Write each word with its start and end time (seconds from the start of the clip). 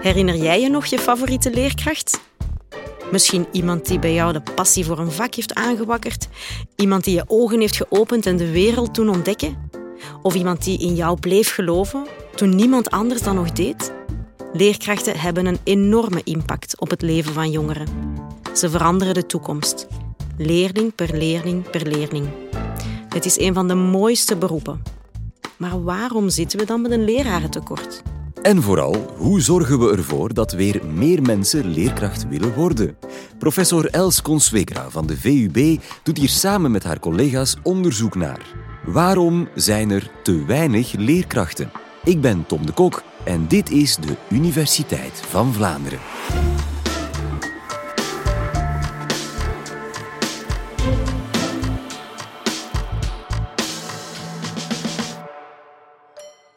Herinner 0.00 0.36
jij 0.36 0.60
je 0.60 0.68
nog 0.68 0.86
je 0.86 0.98
favoriete 0.98 1.50
leerkracht? 1.50 2.20
Misschien 3.10 3.46
iemand 3.52 3.86
die 3.86 3.98
bij 3.98 4.14
jou 4.14 4.32
de 4.32 4.42
passie 4.54 4.84
voor 4.84 4.98
een 4.98 5.12
vak 5.12 5.34
heeft 5.34 5.54
aangewakkerd? 5.54 6.28
Iemand 6.76 7.04
die 7.04 7.14
je 7.14 7.24
ogen 7.26 7.60
heeft 7.60 7.76
geopend 7.76 8.26
en 8.26 8.36
de 8.36 8.50
wereld 8.50 8.94
toen 8.94 9.08
ontdekken? 9.08 9.70
Of 10.22 10.34
iemand 10.34 10.64
die 10.64 10.78
in 10.78 10.94
jou 10.94 11.20
bleef 11.20 11.54
geloven 11.54 12.06
toen 12.34 12.56
niemand 12.56 12.90
anders 12.90 13.22
dat 13.22 13.34
nog 13.34 13.52
deed? 13.52 13.92
Leerkrachten 14.52 15.18
hebben 15.18 15.46
een 15.46 15.58
enorme 15.64 16.20
impact 16.24 16.80
op 16.80 16.90
het 16.90 17.02
leven 17.02 17.32
van 17.32 17.50
jongeren. 17.50 17.86
Ze 18.54 18.70
veranderen 18.70 19.14
de 19.14 19.26
toekomst. 19.26 19.86
Leerling 20.36 20.94
per 20.94 21.16
leerling 21.16 21.70
per 21.70 21.86
leerling. 21.86 22.28
Het 23.08 23.24
is 23.24 23.38
een 23.38 23.54
van 23.54 23.68
de 23.68 23.74
mooiste 23.74 24.36
beroepen. 24.36 24.82
Maar 25.56 25.82
waarom 25.82 26.28
zitten 26.28 26.58
we 26.58 26.64
dan 26.64 26.82
met 26.82 26.90
een 26.90 27.04
lerarentekort? 27.04 28.02
En 28.42 28.62
vooral, 28.62 29.14
hoe 29.16 29.40
zorgen 29.40 29.78
we 29.78 29.96
ervoor 29.96 30.34
dat 30.34 30.52
weer 30.52 30.80
meer 30.94 31.22
mensen 31.22 31.66
leerkracht 31.66 32.28
willen 32.28 32.54
worden? 32.54 32.96
Professor 33.38 33.86
Els 33.86 34.22
Conswegra 34.22 34.90
van 34.90 35.06
de 35.06 35.16
VUB 35.16 35.82
doet 36.02 36.18
hier 36.18 36.28
samen 36.28 36.70
met 36.70 36.84
haar 36.84 36.98
collega's 36.98 37.56
onderzoek 37.62 38.14
naar. 38.14 38.40
Waarom 38.84 39.48
zijn 39.54 39.90
er 39.90 40.10
te 40.22 40.44
weinig 40.44 40.92
leerkrachten? 40.92 41.70
Ik 42.04 42.20
ben 42.20 42.46
Tom 42.46 42.66
de 42.66 42.72
Kok 42.72 43.02
en 43.24 43.48
dit 43.48 43.70
is 43.70 43.96
de 43.96 44.16
Universiteit 44.30 45.22
van 45.28 45.52
Vlaanderen. 45.52 45.98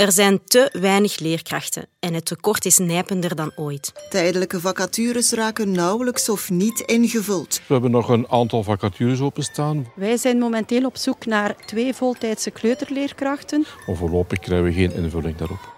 Er 0.01 0.11
zijn 0.11 0.43
te 0.43 0.69
weinig 0.79 1.19
leerkrachten 1.19 1.87
en 1.99 2.13
het 2.13 2.25
tekort 2.25 2.65
is 2.65 2.77
nijpender 2.77 3.35
dan 3.35 3.51
ooit. 3.55 3.91
Tijdelijke 4.09 4.59
vacatures 4.59 5.31
raken 5.31 5.71
nauwelijks 5.71 6.29
of 6.29 6.49
niet 6.49 6.79
ingevuld. 6.79 7.62
We 7.67 7.73
hebben 7.73 7.91
nog 7.91 8.09
een 8.09 8.27
aantal 8.29 8.63
vacatures 8.63 9.20
openstaan. 9.20 9.91
Wij 9.95 10.17
zijn 10.17 10.37
momenteel 10.37 10.85
op 10.85 10.98
zoek 10.98 11.26
naar 11.26 11.55
twee 11.65 11.93
voltijdse 11.93 12.51
kleuterleerkrachten. 12.51 13.65
Maar 13.87 13.95
voorlopig 13.95 14.39
krijgen 14.39 14.65
we 14.65 14.73
geen 14.73 14.93
invulling 14.93 15.37
daarop. 15.37 15.73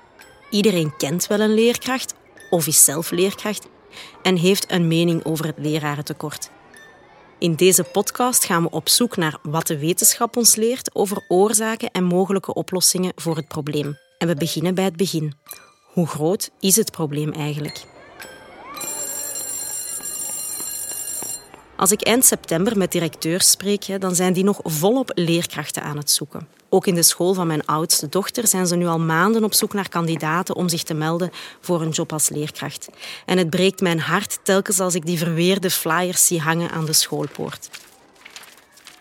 Iedereen 0.50 0.98
kent 0.98 1.28
wel 1.28 1.40
een 1.40 1.54
leerkracht 1.54 2.16
of 2.50 2.68
is 2.68 2.84
zelf 2.84 3.12
leerkracht 3.12 3.68
en 4.22 4.36
heeft 4.36 4.72
een 4.72 4.88
mening 4.88 5.26
over 5.26 5.46
het 5.46 5.58
lerarentekort. 5.58 6.50
In 7.40 7.56
deze 7.56 7.84
podcast 7.84 8.46
gaan 8.46 8.64
we 8.64 8.70
op 8.70 8.90
zoek 8.90 9.18
naar 9.18 9.38
wat 9.42 9.68
de 9.68 9.80
wetenschap 9.80 10.38
ons 10.38 10.56
leert 10.56 10.96
over 10.96 11.26
oorzaken 11.28 11.92
en 11.92 12.04
mogelijke 12.04 12.54
oplossingen 12.54 13.12
voor 13.16 13.36
het 13.36 13.48
probleem. 13.48 13.98
En 14.24 14.30
we 14.30 14.36
beginnen 14.36 14.76
bij 14.76 14.84
het 14.84 14.96
begin. 14.96 15.34
Hoe 15.94 16.08
groot 16.08 16.50
is 16.60 16.76
het 16.76 16.92
probleem 16.92 17.32
eigenlijk? 17.32 17.84
Als 21.76 21.92
ik 21.92 22.02
eind 22.02 22.26
september 22.26 22.78
met 22.78 22.92
directeurs 22.92 23.50
spreek, 23.50 24.02
dan 24.02 24.16
zijn 24.16 24.34
die 24.34 24.44
nog 24.44 24.60
volop 24.64 25.12
leerkrachten 25.14 25.84
aan 25.84 25.98
het 25.98 26.12
zoeken. 26.12 26.48
Ook 26.70 26.88
in 26.88 26.96
de 26.96 27.04
school 27.04 27.34
van 27.34 27.48
mijn 27.48 27.66
oudste 27.66 28.10
dochter 28.10 28.48
zijn 28.48 28.68
ze 28.68 28.76
nu 28.76 28.86
al 28.86 29.00
maanden 29.00 29.44
op 29.44 29.54
zoek 29.54 29.74
naar 29.74 29.90
kandidaten 29.90 30.56
om 30.56 30.70
zich 30.70 30.84
te 30.84 30.94
melden 30.94 31.32
voor 31.62 31.82
een 31.82 31.90
job 31.90 32.14
als 32.14 32.30
leerkracht. 32.30 32.90
En 33.26 33.38
het 33.38 33.50
breekt 33.50 33.82
mijn 33.82 34.00
hart 34.00 34.40
telkens 34.44 34.80
als 34.80 34.96
ik 34.96 35.06
die 35.06 35.18
verweerde 35.18 35.70
flyers 35.70 36.28
zie 36.28 36.42
hangen 36.42 36.72
aan 36.72 36.86
de 36.86 36.94
schoolpoort. 36.94 37.70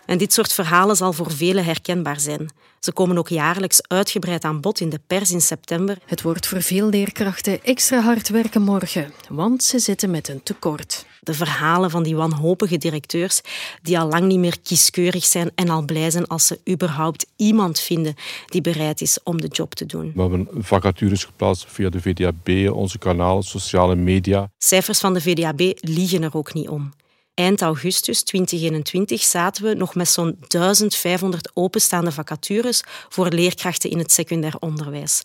En 0.05 0.17
dit 0.17 0.33
soort 0.33 0.53
verhalen 0.53 0.95
zal 0.95 1.13
voor 1.13 1.31
velen 1.31 1.65
herkenbaar 1.65 2.19
zijn. 2.19 2.49
Ze 2.79 2.91
komen 2.91 3.17
ook 3.17 3.29
jaarlijks 3.29 3.87
uitgebreid 3.87 4.43
aan 4.43 4.61
bod 4.61 4.79
in 4.79 4.89
de 4.89 4.99
pers 5.07 5.31
in 5.31 5.41
september. 5.41 5.97
Het 6.05 6.21
wordt 6.21 6.47
voor 6.47 6.61
veel 6.61 6.89
leerkrachten 6.89 7.63
extra 7.63 8.01
hard 8.01 8.29
werken 8.29 8.61
morgen, 8.61 9.13
want 9.29 9.63
ze 9.63 9.79
zitten 9.79 10.11
met 10.11 10.27
een 10.27 10.43
tekort. 10.43 11.05
De 11.21 11.33
verhalen 11.33 11.89
van 11.89 12.03
die 12.03 12.15
wanhopige 12.15 12.77
directeurs 12.77 13.41
die 13.81 13.99
al 13.99 14.07
lang 14.07 14.25
niet 14.25 14.39
meer 14.39 14.59
kieskeurig 14.59 15.25
zijn 15.25 15.51
en 15.55 15.69
al 15.69 15.85
blij 15.85 16.11
zijn 16.11 16.27
als 16.27 16.47
ze 16.47 16.59
überhaupt 16.69 17.25
iemand 17.35 17.79
vinden 17.79 18.15
die 18.45 18.61
bereid 18.61 19.01
is 19.01 19.19
om 19.23 19.41
de 19.41 19.47
job 19.47 19.73
te 19.73 19.85
doen. 19.85 20.11
We 20.15 20.21
hebben 20.21 20.47
vacatures 20.51 21.23
geplaatst 21.23 21.65
via 21.67 21.89
de 21.89 22.01
VDAB, 22.01 22.73
onze 22.73 22.97
kanalen, 22.97 23.43
sociale 23.43 23.95
media. 23.95 24.51
Cijfers 24.57 24.99
van 24.99 25.13
de 25.13 25.21
VDAB 25.21 25.73
liegen 25.79 26.23
er 26.23 26.35
ook 26.37 26.53
niet 26.53 26.69
om. 26.69 26.91
Eind 27.35 27.61
augustus 27.61 28.23
2021 28.23 29.21
zaten 29.21 29.63
we 29.63 29.73
nog 29.73 29.95
met 29.95 30.09
zo'n 30.09 30.37
1500 30.47 31.51
openstaande 31.53 32.11
vacatures 32.11 32.83
voor 33.09 33.29
leerkrachten 33.29 33.89
in 33.89 33.97
het 33.97 34.11
secundair 34.11 34.55
onderwijs. 34.59 35.21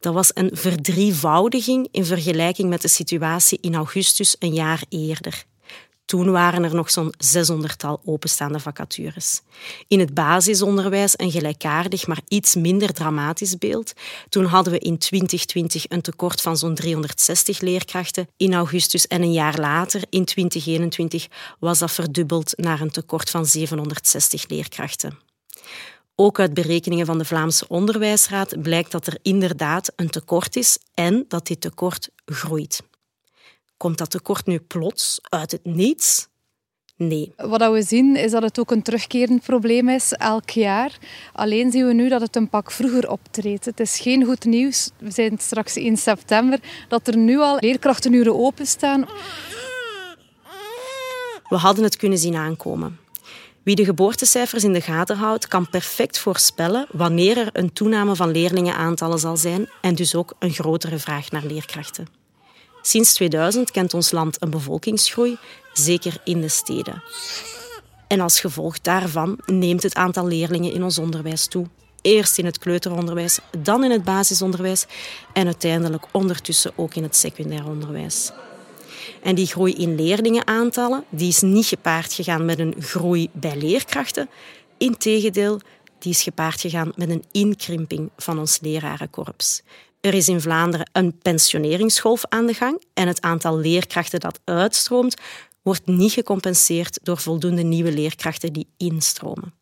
Dat 0.00 0.14
was 0.14 0.30
een 0.34 0.50
verdrievoudiging 0.52 1.88
in 1.90 2.04
vergelijking 2.04 2.68
met 2.68 2.82
de 2.82 2.88
situatie 2.88 3.58
in 3.60 3.74
augustus 3.74 4.36
een 4.38 4.52
jaar 4.52 4.82
eerder. 4.88 5.44
Toen 6.10 6.30
waren 6.30 6.64
er 6.64 6.74
nog 6.74 6.90
zo'n 6.90 7.14
600-tal 7.36 8.00
openstaande 8.04 8.60
vacatures. 8.60 9.42
In 9.88 9.98
het 9.98 10.14
basisonderwijs 10.14 11.14
een 11.16 11.30
gelijkaardig, 11.30 12.06
maar 12.06 12.20
iets 12.28 12.54
minder 12.54 12.92
dramatisch 12.92 13.58
beeld. 13.58 13.92
Toen 14.28 14.44
hadden 14.44 14.72
we 14.72 14.78
in 14.78 14.98
2020 14.98 15.84
een 15.88 16.00
tekort 16.00 16.40
van 16.40 16.56
zo'n 16.56 16.74
360 16.74 17.60
leerkrachten 17.60 18.28
in 18.36 18.54
augustus 18.54 19.06
en 19.06 19.22
een 19.22 19.32
jaar 19.32 19.58
later, 19.58 20.02
in 20.08 20.24
2021, 20.24 21.26
was 21.58 21.78
dat 21.78 21.90
verdubbeld 21.90 22.52
naar 22.56 22.80
een 22.80 22.90
tekort 22.90 23.30
van 23.30 23.46
760 23.46 24.48
leerkrachten. 24.48 25.18
Ook 26.14 26.40
uit 26.40 26.54
berekeningen 26.54 27.06
van 27.06 27.18
de 27.18 27.24
Vlaamse 27.24 27.68
Onderwijsraad 27.68 28.62
blijkt 28.62 28.90
dat 28.90 29.06
er 29.06 29.18
inderdaad 29.22 29.92
een 29.96 30.10
tekort 30.10 30.56
is 30.56 30.78
en 30.94 31.24
dat 31.28 31.46
dit 31.46 31.60
tekort 31.60 32.08
groeit. 32.24 32.82
Komt 33.80 33.98
dat 33.98 34.10
tekort 34.10 34.46
nu 34.46 34.58
plots 34.58 35.18
uit 35.28 35.50
het 35.50 35.64
niets? 35.64 36.28
Nee. 36.96 37.32
Wat 37.36 37.72
we 37.72 37.82
zien 37.82 38.16
is 38.16 38.30
dat 38.30 38.42
het 38.42 38.58
ook 38.58 38.70
een 38.70 38.82
terugkerend 38.82 39.42
probleem 39.42 39.88
is 39.88 40.12
elk 40.12 40.50
jaar. 40.50 40.98
Alleen 41.32 41.70
zien 41.70 41.86
we 41.86 41.92
nu 41.92 42.08
dat 42.08 42.20
het 42.20 42.36
een 42.36 42.48
pak 42.48 42.70
vroeger 42.70 43.10
optreedt. 43.10 43.64
Het 43.64 43.80
is 43.80 43.98
geen 43.98 44.24
goed 44.24 44.44
nieuws. 44.44 44.90
We 44.98 45.10
zijn 45.10 45.38
straks 45.38 45.76
in 45.76 45.96
september 45.96 46.60
dat 46.88 47.08
er 47.08 47.16
nu 47.16 47.38
al 47.38 47.56
leerkrachtenuren 47.60 48.38
openstaan. 48.38 49.08
We 51.48 51.56
hadden 51.56 51.84
het 51.84 51.96
kunnen 51.96 52.18
zien 52.18 52.34
aankomen. 52.34 52.98
Wie 53.62 53.74
de 53.76 53.84
geboortecijfers 53.84 54.64
in 54.64 54.72
de 54.72 54.80
gaten 54.80 55.16
houdt, 55.16 55.48
kan 55.48 55.68
perfect 55.68 56.18
voorspellen 56.18 56.86
wanneer 56.92 57.38
er 57.38 57.48
een 57.52 57.72
toename 57.72 58.16
van 58.16 58.30
leerlingenaantallen 58.30 59.18
zal 59.18 59.36
zijn 59.36 59.68
en 59.80 59.94
dus 59.94 60.14
ook 60.14 60.34
een 60.38 60.52
grotere 60.52 60.98
vraag 60.98 61.30
naar 61.30 61.44
leerkrachten. 61.44 62.19
Sinds 62.82 63.12
2000 63.12 63.70
kent 63.70 63.94
ons 63.94 64.10
land 64.10 64.42
een 64.42 64.50
bevolkingsgroei, 64.50 65.38
zeker 65.72 66.20
in 66.24 66.40
de 66.40 66.48
steden. 66.48 67.02
En 68.08 68.20
als 68.20 68.40
gevolg 68.40 68.80
daarvan 68.80 69.38
neemt 69.46 69.82
het 69.82 69.94
aantal 69.94 70.26
leerlingen 70.26 70.72
in 70.72 70.82
ons 70.82 70.98
onderwijs 70.98 71.46
toe. 71.46 71.66
Eerst 72.02 72.38
in 72.38 72.44
het 72.44 72.58
kleuteronderwijs, 72.58 73.38
dan 73.58 73.84
in 73.84 73.90
het 73.90 74.04
basisonderwijs 74.04 74.86
en 75.32 75.46
uiteindelijk 75.46 76.06
ondertussen 76.12 76.72
ook 76.76 76.94
in 76.94 77.02
het 77.02 77.16
secundair 77.16 77.66
onderwijs. 77.66 78.30
En 79.22 79.34
die 79.34 79.46
groei 79.46 79.74
in 79.74 79.94
leerlingenaantallen 79.94 81.04
die 81.08 81.28
is 81.28 81.40
niet 81.40 81.66
gepaard 81.66 82.12
gegaan 82.12 82.44
met 82.44 82.58
een 82.58 82.74
groei 82.78 83.28
bij 83.32 83.56
leerkrachten. 83.56 84.28
Integendeel, 84.78 85.60
die 85.98 86.12
is 86.12 86.22
gepaard 86.22 86.60
gegaan 86.60 86.92
met 86.96 87.10
een 87.10 87.24
inkrimping 87.32 88.10
van 88.16 88.38
ons 88.38 88.58
lerarenkorps. 88.60 89.62
Er 90.00 90.14
is 90.14 90.28
in 90.28 90.40
Vlaanderen 90.40 90.90
een 90.92 91.18
pensioneringsgolf 91.18 92.24
aan 92.28 92.46
de 92.46 92.54
gang 92.54 92.82
en 92.94 93.06
het 93.06 93.20
aantal 93.20 93.58
leerkrachten 93.58 94.20
dat 94.20 94.40
uitstroomt 94.44 95.14
wordt 95.62 95.86
niet 95.86 96.12
gecompenseerd 96.12 96.98
door 97.02 97.18
voldoende 97.18 97.62
nieuwe 97.62 97.92
leerkrachten 97.92 98.52
die 98.52 98.66
instromen. 98.76 99.54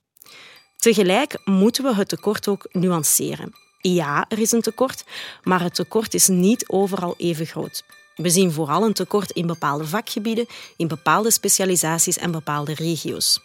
Tegelijk 0.76 1.40
moeten 1.44 1.84
we 1.84 1.94
het 1.94 2.08
tekort 2.08 2.48
ook 2.48 2.68
nuanceren. 2.72 3.52
Ja, 3.78 4.24
er 4.28 4.38
is 4.38 4.52
een 4.52 4.60
tekort, 4.60 5.04
maar 5.42 5.62
het 5.62 5.74
tekort 5.74 6.14
is 6.14 6.28
niet 6.28 6.68
overal 6.68 7.14
even 7.16 7.46
groot. 7.46 7.84
We 8.18 8.30
zien 8.30 8.52
vooral 8.52 8.84
een 8.84 8.92
tekort 8.92 9.30
in 9.30 9.46
bepaalde 9.46 9.86
vakgebieden, 9.86 10.46
in 10.76 10.88
bepaalde 10.88 11.30
specialisaties 11.30 12.18
en 12.18 12.30
bepaalde 12.30 12.74
regio's. 12.74 13.40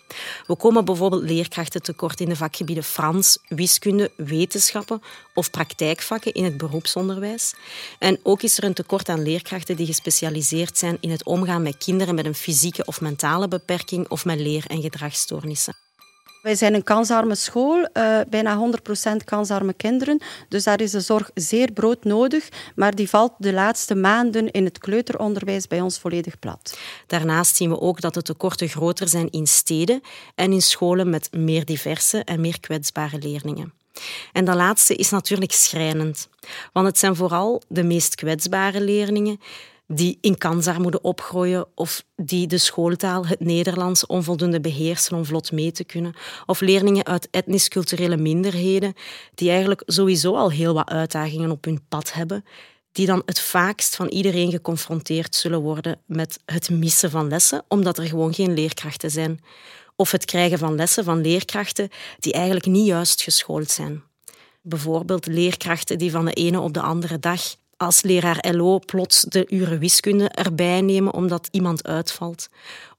We 0.47 0.55
komen 0.55 0.85
bijvoorbeeld 0.85 1.23
leerkrachten 1.23 1.81
tekort 1.81 2.19
in 2.19 2.29
de 2.29 2.35
vakgebieden 2.35 2.83
Frans, 2.83 3.37
wiskunde, 3.47 4.11
wetenschappen 4.15 5.01
of 5.33 5.51
praktijkvakken 5.51 6.33
in 6.33 6.43
het 6.43 6.57
beroepsonderwijs. 6.57 7.53
En 7.99 8.19
ook 8.23 8.41
is 8.41 8.57
er 8.57 8.63
een 8.63 8.73
tekort 8.73 9.09
aan 9.09 9.23
leerkrachten 9.23 9.75
die 9.75 9.85
gespecialiseerd 9.85 10.77
zijn 10.77 10.97
in 10.99 11.11
het 11.11 11.23
omgaan 11.23 11.61
met 11.61 11.77
kinderen 11.77 12.15
met 12.15 12.25
een 12.25 12.35
fysieke 12.35 12.85
of 12.85 13.01
mentale 13.01 13.47
beperking 13.47 14.09
of 14.09 14.25
met 14.25 14.39
leer- 14.39 14.67
en 14.67 14.81
gedragsstoornissen. 14.81 15.82
Wij 16.43 16.55
zijn 16.55 16.73
een 16.73 16.83
kansarme 16.83 17.35
school, 17.35 17.89
uh, 17.93 18.19
bijna 18.29 18.57
100% 18.57 19.23
kansarme 19.23 19.73
kinderen. 19.73 20.21
Dus 20.49 20.63
daar 20.63 20.81
is 20.81 20.91
de 20.91 20.99
zorg 20.99 21.31
zeer 21.33 21.71
broodnodig. 21.71 22.49
Maar 22.75 22.95
die 22.95 23.09
valt 23.09 23.33
de 23.37 23.53
laatste 23.53 23.95
maanden 23.95 24.51
in 24.51 24.65
het 24.65 24.77
kleuteronderwijs 24.77 25.67
bij 25.67 25.81
ons 25.81 25.99
volledig 25.99 26.39
plat. 26.39 26.77
Daarnaast 27.07 27.55
zien 27.55 27.69
we 27.69 27.79
ook 27.79 28.01
dat 28.01 28.13
de 28.13 28.21
tekorten 28.21 28.69
groter 28.69 29.07
zijn 29.07 29.29
in 29.29 29.47
steden 29.47 30.01
en 30.35 30.51
in 30.51 30.61
scholen 30.61 31.09
met 31.09 31.29
meer 31.31 31.65
diverse 31.65 32.23
en 32.23 32.41
meer 32.41 32.59
kwetsbare 32.59 33.17
leerlingen. 33.17 33.73
En 34.31 34.45
dat 34.45 34.55
laatste 34.55 34.95
is 34.95 35.09
natuurlijk 35.09 35.51
schrijnend. 35.51 36.29
Want 36.73 36.87
het 36.87 36.99
zijn 36.99 37.15
vooral 37.15 37.61
de 37.67 37.83
meest 37.83 38.15
kwetsbare 38.15 38.81
leerlingen 38.81 39.39
die 39.87 40.17
in 40.21 40.37
kansarmoede 40.37 41.01
opgroeien 41.01 41.65
of 41.75 42.03
die 42.15 42.47
de 42.47 42.57
schooltaal, 42.57 43.25
het 43.25 43.39
Nederlands, 43.39 44.05
onvoldoende 44.05 44.59
beheersen 44.59 45.17
om 45.17 45.25
vlot 45.25 45.51
mee 45.51 45.71
te 45.71 45.83
kunnen. 45.83 46.13
Of 46.45 46.61
leerlingen 46.61 47.05
uit 47.05 47.27
etnisch-culturele 47.31 48.17
minderheden 48.17 48.93
die 49.35 49.49
eigenlijk 49.49 49.81
sowieso 49.85 50.35
al 50.35 50.51
heel 50.51 50.73
wat 50.73 50.89
uitdagingen 50.89 51.51
op 51.51 51.65
hun 51.65 51.85
pad 51.89 52.13
hebben, 52.13 52.45
die 52.91 53.05
dan 53.05 53.21
het 53.25 53.39
vaakst 53.39 53.95
van 53.95 54.07
iedereen 54.07 54.51
geconfronteerd 54.51 55.35
zullen 55.35 55.61
worden 55.61 55.99
met 56.05 56.39
het 56.45 56.69
missen 56.69 57.09
van 57.09 57.27
lessen, 57.27 57.63
omdat 57.67 57.97
er 57.97 58.07
gewoon 58.07 58.33
geen 58.33 58.53
leerkrachten 58.53 59.11
zijn. 59.11 59.41
Of 59.95 60.11
het 60.11 60.25
krijgen 60.25 60.57
van 60.57 60.75
lessen 60.75 61.03
van 61.03 61.21
leerkrachten 61.21 61.89
die 62.19 62.33
eigenlijk 62.33 62.65
niet 62.65 62.87
juist 62.87 63.21
geschoold 63.21 63.69
zijn. 63.71 64.03
Bijvoorbeeld 64.61 65.25
leerkrachten 65.25 65.97
die 65.97 66.11
van 66.11 66.25
de 66.25 66.33
ene 66.33 66.59
op 66.59 66.73
de 66.73 66.81
andere 66.81 67.19
dag 67.19 67.55
als 67.83 68.01
leraar 68.01 68.45
LO 68.51 68.79
plots 68.79 69.21
de 69.21 69.45
uren 69.49 69.79
wiskunde 69.79 70.29
erbij 70.29 70.81
nemen 70.81 71.13
omdat 71.13 71.47
iemand 71.51 71.87
uitvalt. 71.87 72.49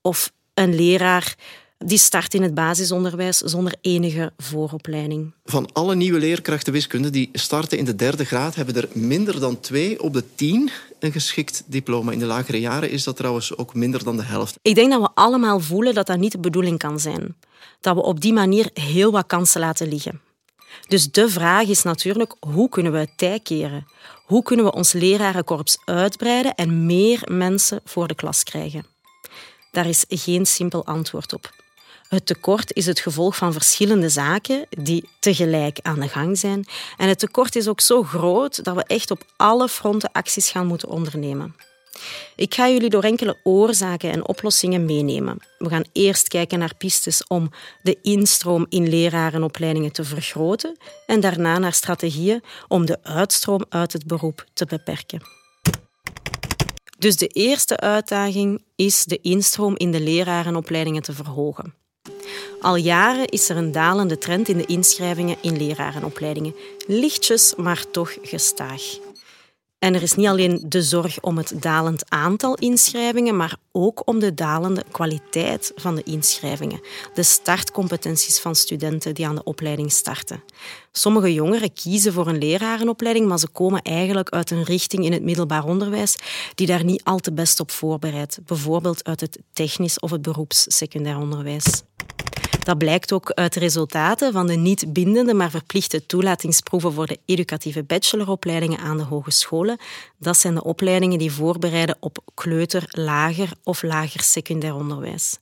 Of 0.03 0.33
een 0.55 0.75
leraar 0.75 1.37
die 1.79 1.99
start 1.99 2.35
in 2.35 2.43
het 2.43 2.55
basisonderwijs 2.55 3.39
zonder 3.39 3.75
enige 3.81 4.33
vooropleiding. 4.37 5.33
Van 5.45 5.73
alle 5.73 5.95
nieuwe 5.95 6.19
leerkrachten 6.19 6.73
wiskunde 6.73 7.11
die 7.11 7.29
starten 7.33 7.79
in 7.79 7.85
de 7.85 7.97
derde 7.97 8.25
graad, 8.25 8.55
hebben 8.55 8.75
er 8.75 8.89
minder 8.93 9.41
dan 9.41 9.61
twee 9.61 10.03
op 10.03 10.13
de 10.13 10.25
tien 10.35 10.71
een 10.99 11.13
geschikt 11.13 11.63
diploma. 11.67 12.13
In 12.13 12.19
de 12.19 12.27
lagere 12.27 12.61
jaren 12.61 12.91
is 12.91 13.05
dat 13.05 13.17
trouwens 13.17 13.57
ook 13.57 13.75
minder 13.75 14.05
dan 14.05 14.17
de 14.17 14.23
helft. 14.23 14.59
Ik 14.63 14.75
denk 14.75 14.91
dat 14.91 15.01
we 15.01 15.11
allemaal 15.15 15.61
voelen 15.61 15.95
dat 15.95 16.07
dat 16.07 16.19
niet 16.19 16.33
de 16.33 16.39
bedoeling 16.39 16.79
kan 16.79 17.01
zijn. 17.01 17.37
Dat 17.81 17.95
we 17.95 18.03
op 18.03 18.21
die 18.21 18.33
manier 18.33 18.71
heel 18.75 19.13
wat 19.13 19.27
kansen 19.27 19.61
laten 19.61 19.89
liggen. 19.89 20.21
Dus 20.89 21.11
de 21.11 21.29
vraag 21.29 21.69
is 21.69 21.83
natuurlijk, 21.83 22.35
hoe 22.41 22.69
kunnen 22.69 22.93
we 22.93 22.99
het 22.99 23.13
tij 23.17 23.41
keren? 23.41 23.87
Hoe 24.25 24.43
kunnen 24.43 24.65
we 24.65 24.73
ons 24.73 24.93
lerarenkorps 24.93 25.79
uitbreiden 25.85 26.55
en 26.55 26.87
meer 26.87 27.23
mensen 27.31 27.81
voor 27.85 28.09
de 28.09 28.15
klas 28.15 28.43
krijgen? 28.43 28.87
Daar 29.71 29.87
is 29.87 30.05
geen 30.09 30.47
simpel 30.47 30.87
antwoord 30.87 31.33
op. 31.33 31.51
Het 32.09 32.27
tekort 32.27 32.75
is 32.75 32.87
het 32.87 33.01
gevolg 33.01 33.37
van 33.37 33.53
verschillende 33.53 34.09
zaken 34.09 34.67
die 34.69 35.09
tegelijk 35.21 35.79
aan 35.83 36.01
de 36.01 36.09
gang 36.09 36.39
zijn. 36.39 36.65
En 36.97 37.09
het 37.09 37.19
tekort 37.19 37.57
is 37.57 37.69
ook 37.69 37.81
zo 37.81 38.03
groot 38.03 38.65
dat 38.65 38.75
we 38.75 38.85
echt 38.85 39.11
op 39.11 39.25
alle 39.37 39.69
fronten 39.69 40.13
acties 40.13 40.51
gaan 40.51 40.67
moeten 40.67 40.89
ondernemen. 40.89 41.55
Ik 42.37 42.55
ga 42.55 42.69
jullie 42.69 42.91
door 42.91 43.03
enkele 43.03 43.37
oorzaken 43.43 44.11
en 44.11 44.29
oplossingen 44.29 44.85
meenemen. 44.85 45.39
We 45.59 45.69
gaan 45.69 45.85
eerst 45.93 46.29
kijken 46.29 46.59
naar 46.59 46.75
pistes 46.79 47.27
om 47.27 47.51
de 47.83 47.99
instroom 48.03 48.67
in 48.69 48.89
lerarenopleidingen 48.89 49.93
te 49.93 50.05
vergroten 50.05 50.77
en 51.07 51.21
daarna 51.21 51.59
naar 51.59 51.73
strategieën 51.73 52.43
om 52.69 52.87
de 52.87 52.99
uitstroom 53.03 53.65
uit 53.69 53.93
het 53.93 54.07
beroep 54.07 54.45
te 54.53 54.67
beperken. 54.67 55.23
Dus 56.99 57.17
de 57.17 57.27
eerste 57.27 57.77
uitdaging 57.77 58.63
is 58.77 59.05
de 59.05 59.19
instroom 59.21 59.77
in 59.77 59.91
de 59.91 60.01
lerarenopleidingen 60.01 61.03
te 61.03 61.13
verhogen. 61.13 61.75
Al 62.61 62.77
jaren 62.77 63.27
is 63.27 63.49
er 63.49 63.57
een 63.57 63.73
dalende 63.73 64.19
trend 64.19 64.49
in 64.49 64.57
de 64.57 64.67
inschrijvingen 64.67 65.37
in 65.41 65.57
lerarenopleidingen. 65.57 66.55
Lichtjes, 66.87 67.55
maar 67.57 67.91
toch 67.91 68.17
gestaag. 68.23 68.83
En 69.85 69.95
er 69.95 70.03
is 70.03 70.15
niet 70.15 70.27
alleen 70.27 70.65
de 70.69 70.83
zorg 70.83 71.21
om 71.21 71.37
het 71.37 71.53
dalend 71.61 72.11
aantal 72.11 72.55
inschrijvingen, 72.55 73.37
maar 73.37 73.57
ook 73.73 74.03
om 74.05 74.19
de 74.19 74.35
dalende 74.35 74.85
kwaliteit 74.91 75.73
van 75.75 75.95
de 75.95 76.03
inschrijvingen. 76.03 76.81
De 77.15 77.23
startcompetenties 77.23 78.41
van 78.41 78.55
studenten 78.55 79.15
die 79.15 79.27
aan 79.27 79.35
de 79.35 79.45
opleiding 79.45 79.93
starten. 79.93 80.43
Sommige 80.93 81.33
jongeren 81.33 81.73
kiezen 81.73 82.13
voor 82.13 82.27
een 82.27 82.39
lerarenopleiding, 82.39 83.27
maar 83.27 83.39
ze 83.39 83.49
komen 83.49 83.83
eigenlijk 83.83 84.31
uit 84.31 84.51
een 84.51 84.63
richting 84.63 85.05
in 85.05 85.13
het 85.13 85.23
middelbaar 85.23 85.65
onderwijs 85.65 86.17
die 86.55 86.67
daar 86.67 86.85
niet 86.85 87.05
al 87.05 87.19
te 87.19 87.33
best 87.33 87.61
op 87.61 87.71
voorbereidt. 87.71 88.39
Bijvoorbeeld 88.47 89.05
uit 89.05 89.21
het 89.21 89.39
technisch 89.53 90.01
of 90.01 90.11
het 90.11 90.23
beroepssecundair 90.23 91.19
onderwijs. 91.19 91.83
Dat 92.65 92.79
blijkt 92.79 93.13
ook 93.13 93.31
uit 93.31 93.53
de 93.53 93.61
resultaten 93.61 94.33
van 94.33 94.47
de 94.47 94.55
niet 94.55 94.93
bindende, 94.93 95.35
maar 95.35 95.51
verplichte 95.51 96.07
toelatingsproeven 96.07 96.93
voor 96.93 97.07
de 97.07 97.19
educatieve 97.25 97.83
bacheloropleidingen 97.83 98.79
aan 98.79 98.97
de 98.97 99.03
hogescholen. 99.03 99.79
Dat 100.19 100.37
zijn 100.37 100.55
de 100.55 100.65
opleidingen 100.65 101.19
die 101.19 101.33
voorbereiden 101.33 101.97
op 102.01 102.19
kleuter, 102.35 102.85
lager 102.91 103.53
of 103.63 103.83
lager 103.83 104.23
secundair 104.23 104.75
onderwijs. 104.75 105.39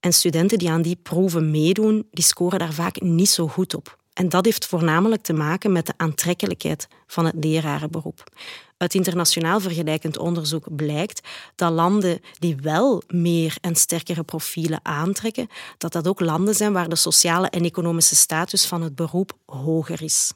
En 0.00 0.12
studenten 0.12 0.58
die 0.58 0.70
aan 0.70 0.82
die 0.82 0.98
proeven 1.02 1.50
meedoen, 1.50 2.06
die 2.10 2.24
scoren 2.24 2.58
daar 2.58 2.72
vaak 2.72 3.00
niet 3.00 3.28
zo 3.28 3.48
goed 3.48 3.74
op. 3.74 3.98
En 4.12 4.28
dat 4.28 4.44
heeft 4.44 4.66
voornamelijk 4.66 5.22
te 5.22 5.32
maken 5.32 5.72
met 5.72 5.86
de 5.86 5.94
aantrekkelijkheid 5.96 6.88
van 7.06 7.24
het 7.24 7.34
lerarenberoep. 7.44 8.24
Uit 8.76 8.94
internationaal 8.94 9.60
vergelijkend 9.60 10.18
onderzoek 10.18 10.76
blijkt 10.76 11.28
dat 11.54 11.72
landen 11.72 12.20
die 12.38 12.56
wel 12.56 13.02
meer 13.08 13.56
en 13.60 13.74
sterkere 13.74 14.22
profielen 14.22 14.80
aantrekken, 14.82 15.48
dat 15.78 15.92
dat 15.92 16.08
ook 16.08 16.20
landen 16.20 16.54
zijn 16.54 16.72
waar 16.72 16.88
de 16.88 16.96
sociale 16.96 17.48
en 17.48 17.64
economische 17.64 18.16
status 18.16 18.66
van 18.66 18.82
het 18.82 18.94
beroep 18.94 19.32
hoger 19.46 20.02
is. 20.02 20.32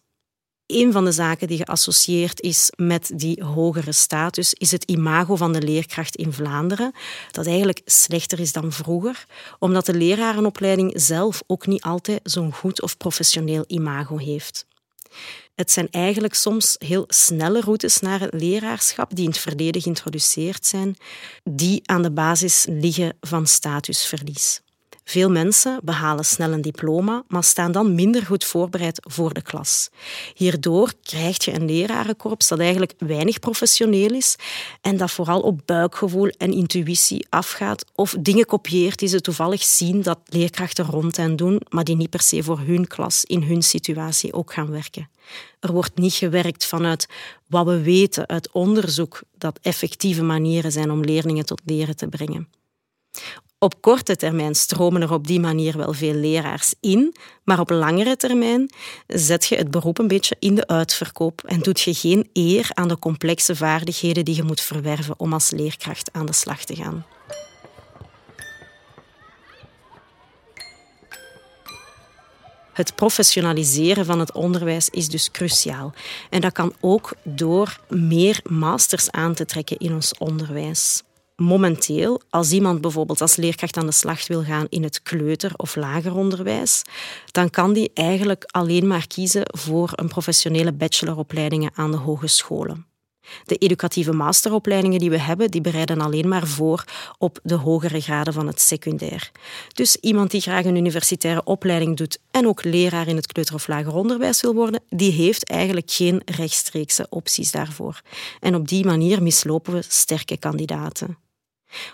Een 0.67 0.93
van 0.93 1.05
de 1.05 1.13
zaken 1.13 1.49
die 1.49 1.57
geassocieerd 1.57 2.41
is 2.41 2.73
met 2.77 3.11
die 3.15 3.45
hogere 3.45 3.93
status 3.93 4.55
is 4.55 4.71
het 4.71 4.85
imago 4.85 5.37
van 5.37 5.53
de 5.53 5.63
leerkracht 5.63 6.17
in 6.17 6.33
Vlaanderen, 6.33 6.93
dat 7.31 7.47
eigenlijk 7.47 7.81
slechter 7.85 8.41
is 8.41 8.53
dan 8.53 8.73
vroeger, 8.73 9.27
omdat 9.59 9.87
de 9.87 9.95
lerarenopleiding 9.95 10.93
zelf 10.95 11.43
ook 11.47 11.67
niet 11.67 11.83
altijd 11.83 12.21
zo'n 12.23 12.53
goed 12.53 12.83
of 12.83 12.97
professioneel 12.97 13.65
imago 13.67 14.17
heeft. 14.17 14.67
Het 15.55 15.71
zijn 15.71 15.89
eigenlijk 15.91 16.35
soms 16.35 16.77
heel 16.79 17.05
snelle 17.07 17.61
routes 17.61 18.01
naar 18.01 18.21
het 18.21 18.33
leraarschap 18.33 19.15
die 19.15 19.25
in 19.25 19.31
het 19.31 19.39
verleden 19.39 19.83
geïntroduceerd 19.83 20.67
zijn, 20.67 20.97
die 21.43 21.81
aan 21.85 22.03
de 22.03 22.13
basis 22.13 22.67
liggen 22.69 23.17
van 23.21 23.47
statusverlies. 23.47 24.61
Veel 25.05 25.31
mensen 25.31 25.81
behalen 25.83 26.25
snel 26.25 26.53
een 26.53 26.63
diploma, 26.63 27.25
maar 27.29 27.45
staan 27.45 27.73
dan 27.73 27.95
minder 27.95 28.27
goed 28.27 28.45
voorbereid 28.45 29.01
voor 29.09 29.35
de 29.35 29.43
klas. 29.43 29.89
Hierdoor 30.35 30.93
krijg 31.03 31.45
je 31.45 31.55
een 31.55 31.65
lerarenkorps 31.65 32.49
dat 32.49 32.59
eigenlijk 32.59 32.95
weinig 32.99 33.39
professioneel 33.39 34.13
is 34.15 34.37
en 34.81 34.97
dat 34.97 35.11
vooral 35.11 35.41
op 35.41 35.61
buikgevoel 35.65 36.29
en 36.39 36.53
intuïtie 36.53 37.27
afgaat 37.29 37.85
of 37.95 38.17
dingen 38.21 38.47
kopieert 38.47 38.99
die 38.99 39.09
ze 39.09 39.21
toevallig 39.21 39.63
zien 39.63 40.03
dat 40.03 40.19
leerkrachten 40.25 40.85
rond 40.85 41.17
hen 41.17 41.37
doen, 41.37 41.61
maar 41.69 41.85
die 41.85 41.97
niet 41.97 42.11
per 42.11 42.23
se 42.23 42.43
voor 42.43 42.59
hun 42.59 42.87
klas 42.87 43.25
in 43.25 43.43
hun 43.43 43.63
situatie 43.63 44.33
ook 44.33 44.53
gaan 44.53 44.71
werken. 44.71 45.09
Er 45.61 45.73
wordt 45.73 45.99
niet 45.99 46.15
gewerkt 46.15 46.67
vanuit 46.67 47.07
wat 47.47 47.67
we 47.67 47.83
weten 47.83 48.29
uit 48.29 48.53
onderzoek 48.53 49.23
dat 49.39 49.59
effectieve 49.63 50.23
manieren 50.23 50.73
zijn 50.73 50.91
om 50.91 51.05
leerlingen 51.05 51.47
tot 51.47 51.61
leren 51.65 51.97
te 51.97 52.09
brengen. 52.09 52.49
Op 53.63 53.81
korte 53.81 54.17
termijn 54.17 54.55
stromen 54.55 55.03
er 55.03 55.13
op 55.13 55.27
die 55.27 55.41
manier 55.41 55.77
wel 55.77 55.93
veel 55.93 56.15
leraars 56.15 56.75
in, 56.81 57.15
maar 57.45 57.61
op 57.61 57.71
langere 57.71 58.17
termijn 58.17 58.71
zet 59.07 59.47
je 59.47 59.57
het 59.57 59.71
beroep 59.71 59.99
een 59.99 60.09
beetje 60.09 60.37
in 60.39 60.55
de 60.55 60.67
uitverkoop 60.67 61.43
en 61.45 61.61
doet 61.61 61.81
je 61.81 61.95
geen 61.95 62.29
eer 62.33 62.71
aan 62.75 62.89
de 62.89 62.99
complexe 62.99 63.57
vaardigheden 63.57 64.25
die 64.25 64.37
je 64.37 64.43
moet 64.43 64.61
verwerven 64.61 65.15
om 65.17 65.33
als 65.33 65.51
leerkracht 65.51 66.13
aan 66.13 66.27
de 66.27 66.33
slag 66.33 66.65
te 66.65 66.75
gaan. 66.75 67.07
Het 72.73 72.95
professionaliseren 72.95 74.05
van 74.05 74.19
het 74.19 74.33
onderwijs 74.33 74.89
is 74.89 75.09
dus 75.09 75.31
cruciaal. 75.31 75.93
En 76.31 76.41
dat 76.41 76.53
kan 76.53 76.75
ook 76.81 77.13
door 77.25 77.81
meer 77.89 78.41
masters 78.49 79.11
aan 79.11 79.35
te 79.35 79.45
trekken 79.45 79.79
in 79.79 79.93
ons 79.95 80.19
onderwijs 80.19 81.03
momenteel, 81.41 82.21
als 82.31 82.53
iemand 82.53 82.81
bijvoorbeeld 82.81 83.21
als 83.21 83.37
leerkracht 83.37 83.77
aan 83.77 83.87
de 83.87 83.93
slag 83.93 84.27
wil 84.27 84.43
gaan 84.43 84.67
in 84.69 84.83
het 84.83 85.03
kleuter- 85.03 85.57
of 85.57 85.77
lager 85.77 86.15
onderwijs, 86.15 86.83
dan 87.31 87.51
kan 87.51 87.73
die 87.73 87.91
eigenlijk 87.95 88.45
alleen 88.47 88.87
maar 88.87 89.07
kiezen 89.07 89.43
voor 89.47 89.91
een 89.95 90.09
professionele 90.09 90.73
bacheloropleidingen 90.73 91.71
aan 91.75 91.91
de 91.91 91.97
hogescholen. 91.97 92.89
De 93.45 93.57
educatieve 93.57 94.13
masteropleidingen 94.13 94.99
die 94.99 95.11
we 95.11 95.19
hebben, 95.19 95.51
die 95.51 95.61
bereiden 95.61 96.01
alleen 96.01 96.29
maar 96.29 96.47
voor 96.47 96.85
op 97.19 97.39
de 97.43 97.55
hogere 97.55 98.01
graden 98.01 98.33
van 98.33 98.47
het 98.47 98.61
secundair. 98.61 99.31
Dus 99.73 99.97
iemand 99.97 100.31
die 100.31 100.41
graag 100.41 100.65
een 100.65 100.77
universitaire 100.77 101.45
opleiding 101.45 101.97
doet 101.97 102.19
en 102.31 102.47
ook 102.47 102.65
leraar 102.65 103.09
in 103.09 103.17
het 103.17 103.33
kleuter- 103.33 103.55
of 103.55 103.69
lager 103.69 103.95
onderwijs 103.95 104.41
wil 104.41 104.55
worden, 104.55 104.83
die 104.89 105.13
heeft 105.13 105.49
eigenlijk 105.49 105.91
geen 105.91 106.23
rechtstreekse 106.25 107.07
opties 107.09 107.51
daarvoor. 107.51 108.01
En 108.41 108.55
op 108.55 108.69
die 108.69 108.85
manier 108.85 109.23
mislopen 109.23 109.73
we 109.73 109.83
sterke 109.89 110.37
kandidaten. 110.37 111.19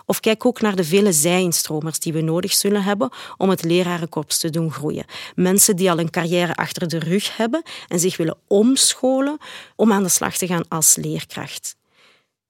Of 0.06 0.20
kijk 0.20 0.46
ook 0.46 0.60
naar 0.60 0.76
de 0.76 0.84
vele 0.84 1.12
zijinstromers 1.12 1.98
die 1.98 2.12
we 2.12 2.20
nodig 2.20 2.52
zullen 2.52 2.82
hebben 2.82 3.10
om 3.36 3.50
het 3.50 3.64
lerarenkorps 3.64 4.38
te 4.38 4.50
doen 4.50 4.72
groeien. 4.72 5.04
Mensen 5.34 5.76
die 5.76 5.90
al 5.90 5.98
een 5.98 6.10
carrière 6.10 6.54
achter 6.54 6.88
de 6.88 6.98
rug 6.98 7.36
hebben 7.36 7.62
en 7.88 8.00
zich 8.00 8.16
willen 8.16 8.38
omscholen 8.46 9.38
om 9.76 9.92
aan 9.92 10.02
de 10.02 10.08
slag 10.08 10.36
te 10.36 10.46
gaan 10.46 10.68
als 10.68 10.96
leerkracht. 10.96 11.76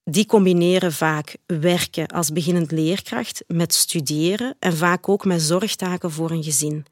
Die 0.05 0.27
combineren 0.27 0.93
vaak 0.93 1.37
werken 1.47 2.07
als 2.07 2.33
beginnend 2.33 2.71
leerkracht 2.71 3.45
met 3.47 3.75
studeren 3.75 4.57
en 4.59 4.77
vaak 4.77 5.09
ook 5.09 5.25
met 5.25 5.43
zorgtaken 5.43 6.11
voor 6.11 6.31
een 6.31 6.45
gezin. 6.45 6.87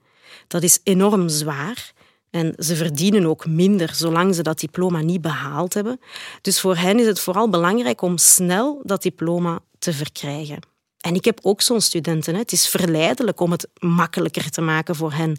Dat 0.49 0.63
is 0.63 0.81
enorm 0.83 1.29
zwaar 1.29 1.93
En 2.35 2.55
ze 2.59 2.77
verdienen 2.77 3.27
ook 3.27 3.47
minder 3.47 3.95
zolang 3.95 4.35
ze 4.35 4.43
dat 4.43 4.61
diploma 4.61 5.01
niet 5.01 5.21
behaald 5.21 5.75
hebben. 5.75 6.01
Dus 6.41 6.61
voor 6.61 6.77
hen 6.77 6.99
is 6.99 7.07
het 7.07 7.21
vooral 7.21 7.49
belangrijk 7.49 8.03
om 8.03 8.19
snel 8.19 8.81
dat 8.85 9.03
diploma 9.03 9.61
te 9.79 9.93
verkrijgen. 9.93 10.59
En 11.01 11.15
ik 11.15 11.25
heb 11.25 11.39
ook 11.43 11.61
zo'n 11.63 11.81
studenten. 11.81 12.35
Het 12.35 12.53
is 12.53 12.69
verleidelijk 12.69 13.41
om 13.41 13.51
het 13.51 13.69
makkelijker 13.79 14.51
te 14.51 14.61
maken 14.61 14.95
voor 14.95 15.13
hen 15.13 15.37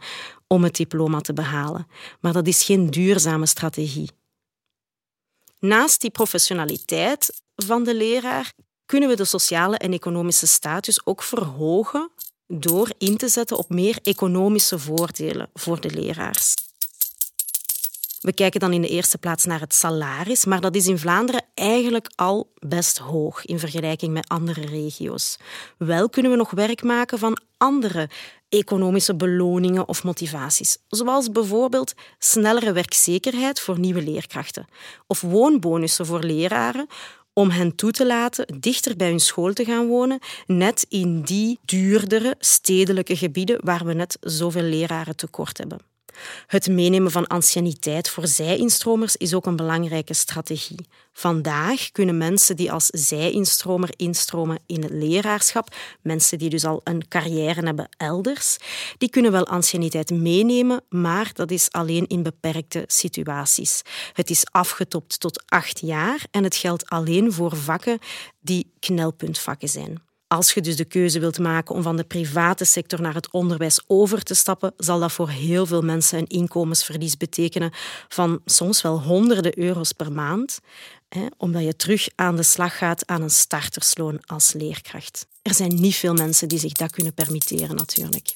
om 0.47 0.63
het 0.63 0.75
diploma 0.75 1.21
te 1.21 1.33
behalen. 1.33 1.87
Maar 2.19 2.33
dat 2.33 2.47
is 2.47 2.63
geen 2.63 2.89
duurzame 2.89 3.45
strategie. 3.45 4.09
Naast 5.59 6.01
die 6.01 6.11
professionaliteit 6.11 7.41
van 7.55 7.83
de 7.83 7.95
leraar 7.95 8.53
kunnen 8.85 9.09
we 9.09 9.15
de 9.15 9.25
sociale 9.25 9.77
en 9.77 9.93
economische 9.93 10.47
status 10.47 11.05
ook 11.05 11.23
verhogen 11.23 12.09
door 12.47 12.89
in 12.97 13.17
te 13.17 13.27
zetten 13.27 13.57
op 13.57 13.69
meer 13.69 13.99
economische 14.01 14.79
voordelen 14.79 15.49
voor 15.53 15.81
de 15.81 15.89
leraars. 15.89 16.64
We 18.25 18.33
kijken 18.33 18.59
dan 18.59 18.73
in 18.73 18.81
de 18.81 18.87
eerste 18.87 19.17
plaats 19.17 19.45
naar 19.45 19.59
het 19.59 19.73
salaris, 19.73 20.45
maar 20.45 20.61
dat 20.61 20.75
is 20.75 20.87
in 20.87 20.97
Vlaanderen 20.97 21.41
eigenlijk 21.53 22.11
al 22.15 22.51
best 22.59 22.97
hoog 22.97 23.45
in 23.45 23.59
vergelijking 23.59 24.13
met 24.13 24.27
andere 24.27 24.65
regio's. 24.65 25.37
Wel 25.77 26.09
kunnen 26.09 26.31
we 26.31 26.37
nog 26.37 26.51
werk 26.51 26.83
maken 26.83 27.19
van 27.19 27.37
andere 27.57 28.09
economische 28.49 29.15
beloningen 29.15 29.87
of 29.87 30.03
motivaties, 30.03 30.77
zoals 30.87 31.31
bijvoorbeeld 31.31 31.93
snellere 32.17 32.71
werkzekerheid 32.71 33.59
voor 33.59 33.79
nieuwe 33.79 34.01
leerkrachten 34.01 34.65
of 35.07 35.21
woonbonussen 35.21 36.05
voor 36.05 36.23
leraren 36.23 36.87
om 37.33 37.49
hen 37.49 37.75
toe 37.75 37.91
te 37.91 38.05
laten 38.05 38.59
dichter 38.59 38.95
bij 38.95 39.09
hun 39.09 39.19
school 39.19 39.53
te 39.53 39.65
gaan 39.65 39.87
wonen, 39.87 40.19
net 40.45 40.85
in 40.89 41.21
die 41.21 41.59
duurdere 41.65 42.35
stedelijke 42.39 43.17
gebieden 43.17 43.65
waar 43.65 43.85
we 43.85 43.93
net 43.93 44.17
zoveel 44.21 44.61
leraren 44.61 45.15
tekort 45.15 45.57
hebben. 45.57 45.94
Het 46.47 46.67
meenemen 46.67 47.11
van 47.11 47.27
anciëniteit 47.27 48.09
voor 48.09 48.27
zij-instromers 48.27 49.15
is 49.15 49.33
ook 49.33 49.45
een 49.45 49.55
belangrijke 49.55 50.13
strategie. 50.13 50.87
Vandaag 51.13 51.91
kunnen 51.91 52.17
mensen 52.17 52.55
die 52.55 52.71
als 52.71 52.85
zij-instromer 52.85 53.89
instromen 53.95 54.59
in 54.65 54.81
het 54.81 54.91
leraarschap, 54.91 55.75
mensen 56.01 56.37
die 56.37 56.49
dus 56.49 56.65
al 56.65 56.81
een 56.83 57.07
carrière 57.07 57.65
hebben 57.65 57.89
elders, 57.97 58.57
die 58.97 59.09
kunnen 59.09 59.31
wel 59.31 59.47
anciëniteit 59.47 60.09
meenemen, 60.09 60.83
maar 60.89 61.29
dat 61.33 61.51
is 61.51 61.71
alleen 61.71 62.07
in 62.07 62.23
beperkte 62.23 62.83
situaties. 62.87 63.81
Het 64.13 64.29
is 64.29 64.45
afgetopt 64.51 65.19
tot 65.19 65.43
acht 65.47 65.79
jaar 65.79 66.25
en 66.31 66.43
het 66.43 66.55
geldt 66.55 66.89
alleen 66.89 67.33
voor 67.33 67.55
vakken 67.55 67.99
die 68.39 68.71
knelpuntvakken 68.79 69.69
zijn. 69.69 70.04
Als 70.27 70.53
je 70.53 70.61
dus 70.61 70.75
de 70.75 70.85
keuze 70.85 71.19
wilt 71.19 71.39
maken 71.39 71.75
om 71.75 71.81
van 71.81 71.95
de 71.95 72.03
private 72.03 72.65
sector 72.65 73.01
naar 73.01 73.13
het 73.13 73.31
onderwijs 73.31 73.83
over 73.87 74.23
te 74.23 74.33
stappen, 74.33 74.73
zal 74.77 74.99
dat 74.99 75.11
voor 75.11 75.29
heel 75.29 75.65
veel 75.65 75.81
mensen 75.81 76.19
een 76.19 76.27
inkomensverlies 76.27 77.17
betekenen 77.17 77.71
van 78.07 78.41
soms 78.45 78.81
wel 78.81 79.01
honderden 79.01 79.59
euro's 79.59 79.91
per 79.91 80.11
maand, 80.11 80.59
hè, 81.09 81.25
omdat 81.37 81.63
je 81.63 81.75
terug 81.75 82.07
aan 82.15 82.35
de 82.35 82.43
slag 82.43 82.77
gaat 82.77 83.07
aan 83.07 83.21
een 83.21 83.29
startersloon 83.29 84.19
als 84.25 84.53
leerkracht. 84.53 85.27
Er 85.41 85.53
zijn 85.53 85.75
niet 85.75 85.95
veel 85.95 86.13
mensen 86.13 86.47
die 86.47 86.59
zich 86.59 86.71
dat 86.71 86.91
kunnen 86.91 87.13
permitteren, 87.13 87.75
natuurlijk. 87.75 88.33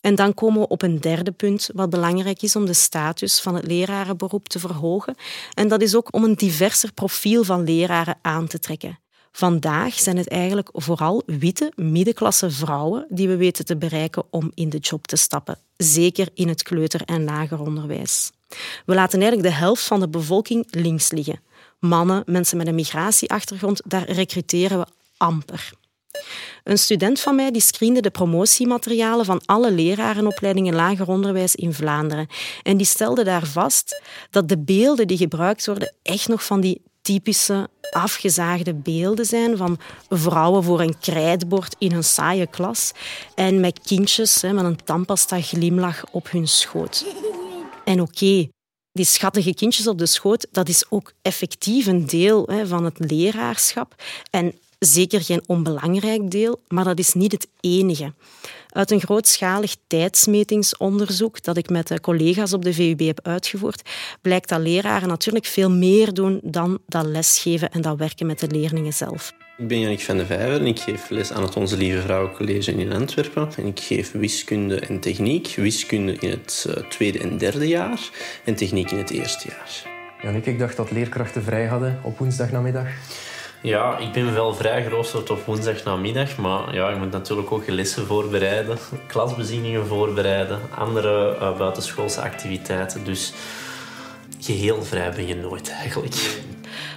En 0.00 0.14
dan 0.14 0.34
komen 0.34 0.60
we 0.60 0.68
op 0.68 0.82
een 0.82 1.00
derde 1.00 1.32
punt, 1.32 1.70
wat 1.74 1.90
belangrijk 1.90 2.42
is 2.42 2.56
om 2.56 2.66
de 2.66 2.72
status 2.72 3.40
van 3.40 3.54
het 3.54 3.66
lerarenberoep 3.66 4.48
te 4.48 4.58
verhogen. 4.58 5.14
En 5.54 5.68
dat 5.68 5.82
is 5.82 5.94
ook 5.94 6.14
om 6.14 6.24
een 6.24 6.34
diverser 6.34 6.92
profiel 6.92 7.44
van 7.44 7.64
leraren 7.64 8.18
aan 8.22 8.46
te 8.46 8.58
trekken. 8.58 8.98
Vandaag 9.36 9.94
zijn 9.98 10.16
het 10.16 10.28
eigenlijk 10.28 10.68
vooral 10.72 11.22
witte 11.26 11.72
middenklasse 11.74 12.50
vrouwen 12.50 13.06
die 13.08 13.28
we 13.28 13.36
weten 13.36 13.64
te 13.64 13.76
bereiken 13.76 14.24
om 14.30 14.50
in 14.54 14.70
de 14.70 14.78
job 14.78 15.06
te 15.06 15.16
stappen, 15.16 15.58
zeker 15.76 16.28
in 16.34 16.48
het 16.48 16.62
kleuter- 16.62 17.04
en 17.04 17.24
lager 17.24 17.60
onderwijs. 17.60 18.30
We 18.86 18.94
laten 18.94 19.20
eigenlijk 19.20 19.50
de 19.50 19.58
helft 19.58 19.82
van 19.82 20.00
de 20.00 20.08
bevolking 20.08 20.66
links 20.70 21.10
liggen. 21.10 21.40
Mannen, 21.78 22.22
mensen 22.26 22.56
met 22.56 22.66
een 22.66 22.74
migratieachtergrond, 22.74 23.80
daar 23.84 24.10
recruteren 24.10 24.78
we 24.78 24.86
amper. 25.16 25.72
Een 26.64 26.78
student 26.78 27.20
van 27.20 27.34
mij 27.34 27.50
die 27.50 27.62
screende 27.62 28.00
de 28.00 28.10
promotiematerialen 28.10 29.24
van 29.24 29.42
alle 29.44 29.72
lerarenopleidingen 29.72 30.74
lager 30.74 31.08
onderwijs 31.08 31.54
in 31.54 31.74
Vlaanderen. 31.74 32.26
En 32.62 32.76
die 32.76 32.86
stelde 32.86 33.24
daar 33.24 33.46
vast 33.46 34.02
dat 34.30 34.48
de 34.48 34.58
beelden 34.58 35.06
die 35.06 35.16
gebruikt 35.16 35.66
worden 35.66 35.94
echt 36.02 36.28
nog 36.28 36.44
van 36.44 36.60
die 36.60 36.82
typische 37.06 37.68
afgezaagde 37.90 38.74
beelden 38.74 39.24
zijn 39.24 39.56
van 39.56 39.78
vrouwen 40.08 40.62
voor 40.62 40.80
een 40.80 40.98
krijtbord 40.98 41.74
in 41.78 41.92
een 41.92 42.04
saaie 42.04 42.46
klas 42.46 42.92
en 43.34 43.60
met 43.60 43.80
kindjes 43.80 44.42
met 44.42 44.64
een 44.64 44.84
tandpasta 44.84 45.40
glimlach 45.40 46.04
op 46.10 46.30
hun 46.30 46.48
schoot. 46.48 47.06
En 47.84 48.00
oké, 48.00 48.48
die 48.92 49.04
schattige 49.04 49.54
kindjes 49.54 49.86
op 49.86 49.98
de 49.98 50.06
schoot, 50.06 50.46
dat 50.50 50.68
is 50.68 50.84
ook 50.88 51.12
effectief 51.22 51.86
een 51.86 52.06
deel 52.06 52.48
van 52.64 52.84
het 52.84 52.98
leraarschap. 52.98 53.94
En 54.30 54.54
zeker 54.86 55.22
geen 55.22 55.42
onbelangrijk 55.46 56.30
deel, 56.30 56.60
maar 56.68 56.84
dat 56.84 56.98
is 56.98 57.14
niet 57.14 57.32
het 57.32 57.48
enige. 57.60 58.12
Uit 58.68 58.90
een 58.90 59.00
grootschalig 59.00 59.76
tijdsmetingsonderzoek 59.86 61.42
dat 61.42 61.56
ik 61.56 61.68
met 61.68 62.00
collega's 62.00 62.52
op 62.52 62.64
de 62.64 62.72
VUB 62.72 63.00
heb 63.00 63.20
uitgevoerd, 63.22 63.90
blijkt 64.20 64.48
dat 64.48 64.60
leraren 64.60 65.08
natuurlijk 65.08 65.44
veel 65.44 65.70
meer 65.70 66.14
doen 66.14 66.40
dan 66.42 66.78
dat 66.86 67.06
lesgeven 67.06 67.70
en 67.70 67.80
dat 67.80 67.96
werken 67.96 68.26
met 68.26 68.38
de 68.38 68.46
leerlingen 68.50 68.92
zelf. 68.92 69.32
Ik 69.58 69.68
ben 69.68 69.80
Jannik 69.80 70.00
van 70.00 70.16
de 70.16 70.26
Vijver 70.26 70.60
en 70.60 70.66
ik 70.66 70.78
geef 70.78 71.10
les 71.10 71.32
aan 71.32 71.42
het 71.42 71.56
Onze 71.56 71.76
Lieve 71.76 72.00
Vrouw 72.00 72.32
College 72.32 72.72
in 72.72 72.92
Antwerpen. 72.92 73.48
En 73.56 73.66
ik 73.66 73.80
geef 73.80 74.12
wiskunde 74.12 74.80
en 74.80 75.00
techniek. 75.00 75.54
Wiskunde 75.56 76.16
in 76.20 76.30
het 76.30 76.66
eh, 76.68 76.82
tweede 76.82 77.18
en 77.18 77.38
derde 77.38 77.68
jaar 77.68 78.10
en 78.44 78.54
techniek 78.54 78.90
in 78.90 78.98
het 78.98 79.10
eerste 79.10 79.48
jaar. 79.48 79.94
Jannik, 80.22 80.46
ik 80.46 80.58
dacht 80.58 80.76
dat 80.76 80.90
leerkrachten 80.90 81.42
vrij 81.42 81.66
hadden 81.66 82.00
op 82.02 82.18
woensdagnamiddag. 82.18 82.88
Ja, 83.62 83.98
ik 83.98 84.12
ben 84.12 84.34
wel 84.34 84.54
vrij 84.54 84.82
geroosterd 84.82 85.30
op 85.30 85.44
woensdag 85.44 85.84
namiddag, 85.84 86.36
maar 86.36 86.74
ja, 86.74 86.90
je 86.90 86.96
moet 86.96 87.10
natuurlijk 87.10 87.52
ook 87.52 87.66
lessen 87.66 88.06
voorbereiden, 88.06 88.78
klasbezieningen 89.12 89.86
voorbereiden, 89.86 90.60
andere 90.74 91.36
uh, 91.40 91.58
buitenschoolse 91.58 92.20
activiteiten. 92.20 93.04
Dus 93.04 93.32
geheel 94.40 94.82
vrij 94.82 95.10
ben 95.10 95.26
je 95.26 95.36
nooit 95.36 95.70
eigenlijk. 95.70 96.40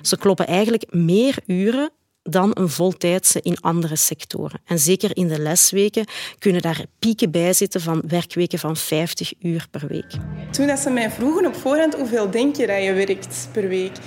Ze 0.01 0.18
kloppen 0.18 0.48
eigenlijk 0.48 0.86
meer 0.89 1.36
uren 1.46 1.92
dan 2.24 2.51
een 2.54 2.70
voltijdse 2.70 3.42
in 3.42 3.62
andere 3.62 3.96
sectoren. 3.96 4.62
En 4.66 4.80
zeker 4.80 5.18
in 5.18 5.28
de 5.28 5.39
lesweken 5.39 6.06
kunnen 6.39 6.62
daar 6.62 6.86
pieken 7.00 7.32
bij 7.32 7.54
zitten 7.54 7.82
van 7.82 8.01
werkweken 8.08 8.60
van 8.60 8.75
50 8.75 9.34
uur 9.42 9.68
per 9.72 9.88
week. 9.88 10.12
Toen 10.51 10.68
dat 10.68 10.80
ze 10.80 10.89
mij 10.89 11.12
vroegen 11.12 11.46
op 11.46 11.56
voorhand 11.56 11.96
hoeveel 11.96 12.30
denk 12.30 12.56
je 12.56 12.68
dat 12.68 12.84
je 12.84 12.94
werkt 12.94 13.50
per 13.51 13.68
week, 13.68 13.98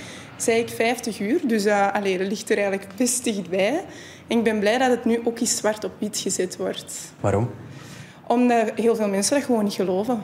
zei 0.43 0.59
ik 0.59 0.69
50 0.69 1.19
uur. 1.19 1.39
Dus 1.47 1.65
uh, 1.65 1.93
allee, 1.93 2.17
dat 2.17 2.27
ligt 2.27 2.49
er 2.49 2.57
eigenlijk 2.57 2.87
best 2.95 3.23
dichtbij. 3.23 3.83
En 4.27 4.37
ik 4.37 4.43
ben 4.43 4.59
blij 4.59 4.77
dat 4.77 4.89
het 4.89 5.05
nu 5.05 5.21
ook 5.23 5.39
eens 5.39 5.57
zwart 5.57 5.83
op 5.83 5.91
wit 5.97 6.17
gezet 6.17 6.57
wordt. 6.57 7.13
Waarom? 7.19 7.49
Omdat 8.27 8.71
heel 8.75 8.95
veel 8.95 9.07
mensen 9.07 9.35
dat 9.35 9.45
gewoon 9.45 9.63
niet 9.63 9.73
geloven. 9.73 10.23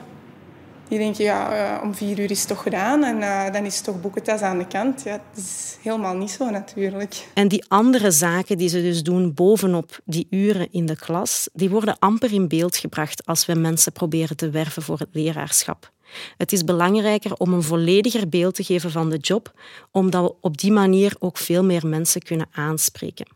Die 0.88 0.98
denken, 0.98 1.24
ja, 1.24 1.74
uh, 1.78 1.82
om 1.82 1.94
vier 1.94 2.18
uur 2.18 2.30
is 2.30 2.38
het 2.38 2.48
toch 2.48 2.62
gedaan 2.62 3.04
en 3.04 3.16
uh, 3.16 3.52
dan 3.52 3.64
is 3.64 3.76
het 3.76 3.84
toch 3.84 4.00
boekentas 4.00 4.40
aan 4.40 4.58
de 4.58 4.66
kant. 4.66 5.02
Ja, 5.02 5.12
dat 5.12 5.44
is 5.44 5.76
helemaal 5.82 6.16
niet 6.16 6.30
zo 6.30 6.50
natuurlijk. 6.50 7.26
En 7.34 7.48
die 7.48 7.64
andere 7.68 8.10
zaken 8.10 8.58
die 8.58 8.68
ze 8.68 8.82
dus 8.82 9.02
doen 9.02 9.34
bovenop 9.34 10.00
die 10.04 10.26
uren 10.30 10.72
in 10.72 10.86
de 10.86 10.96
klas, 10.96 11.48
die 11.52 11.70
worden 11.70 11.98
amper 11.98 12.32
in 12.32 12.48
beeld 12.48 12.76
gebracht 12.76 13.26
als 13.26 13.46
we 13.46 13.54
mensen 13.54 13.92
proberen 13.92 14.36
te 14.36 14.50
werven 14.50 14.82
voor 14.82 14.98
het 14.98 15.08
leraarschap. 15.12 15.90
Het 16.36 16.52
is 16.52 16.64
belangrijker 16.64 17.34
om 17.34 17.52
een 17.52 17.62
vollediger 17.62 18.28
beeld 18.28 18.54
te 18.54 18.64
geven 18.64 18.90
van 18.90 19.10
de 19.10 19.16
job, 19.16 19.52
omdat 19.90 20.24
we 20.24 20.34
op 20.40 20.58
die 20.58 20.72
manier 20.72 21.16
ook 21.18 21.38
veel 21.38 21.64
meer 21.64 21.86
mensen 21.86 22.22
kunnen 22.22 22.48
aanspreken. 22.52 23.26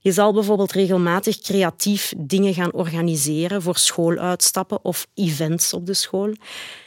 Je 0.00 0.12
zal 0.12 0.32
bijvoorbeeld 0.32 0.72
regelmatig 0.72 1.38
creatief 1.38 2.12
dingen 2.16 2.54
gaan 2.54 2.72
organiseren 2.72 3.62
voor 3.62 3.76
schooluitstappen 3.76 4.84
of 4.84 5.06
events 5.14 5.72
op 5.72 5.86
de 5.86 5.94
school. 5.94 6.32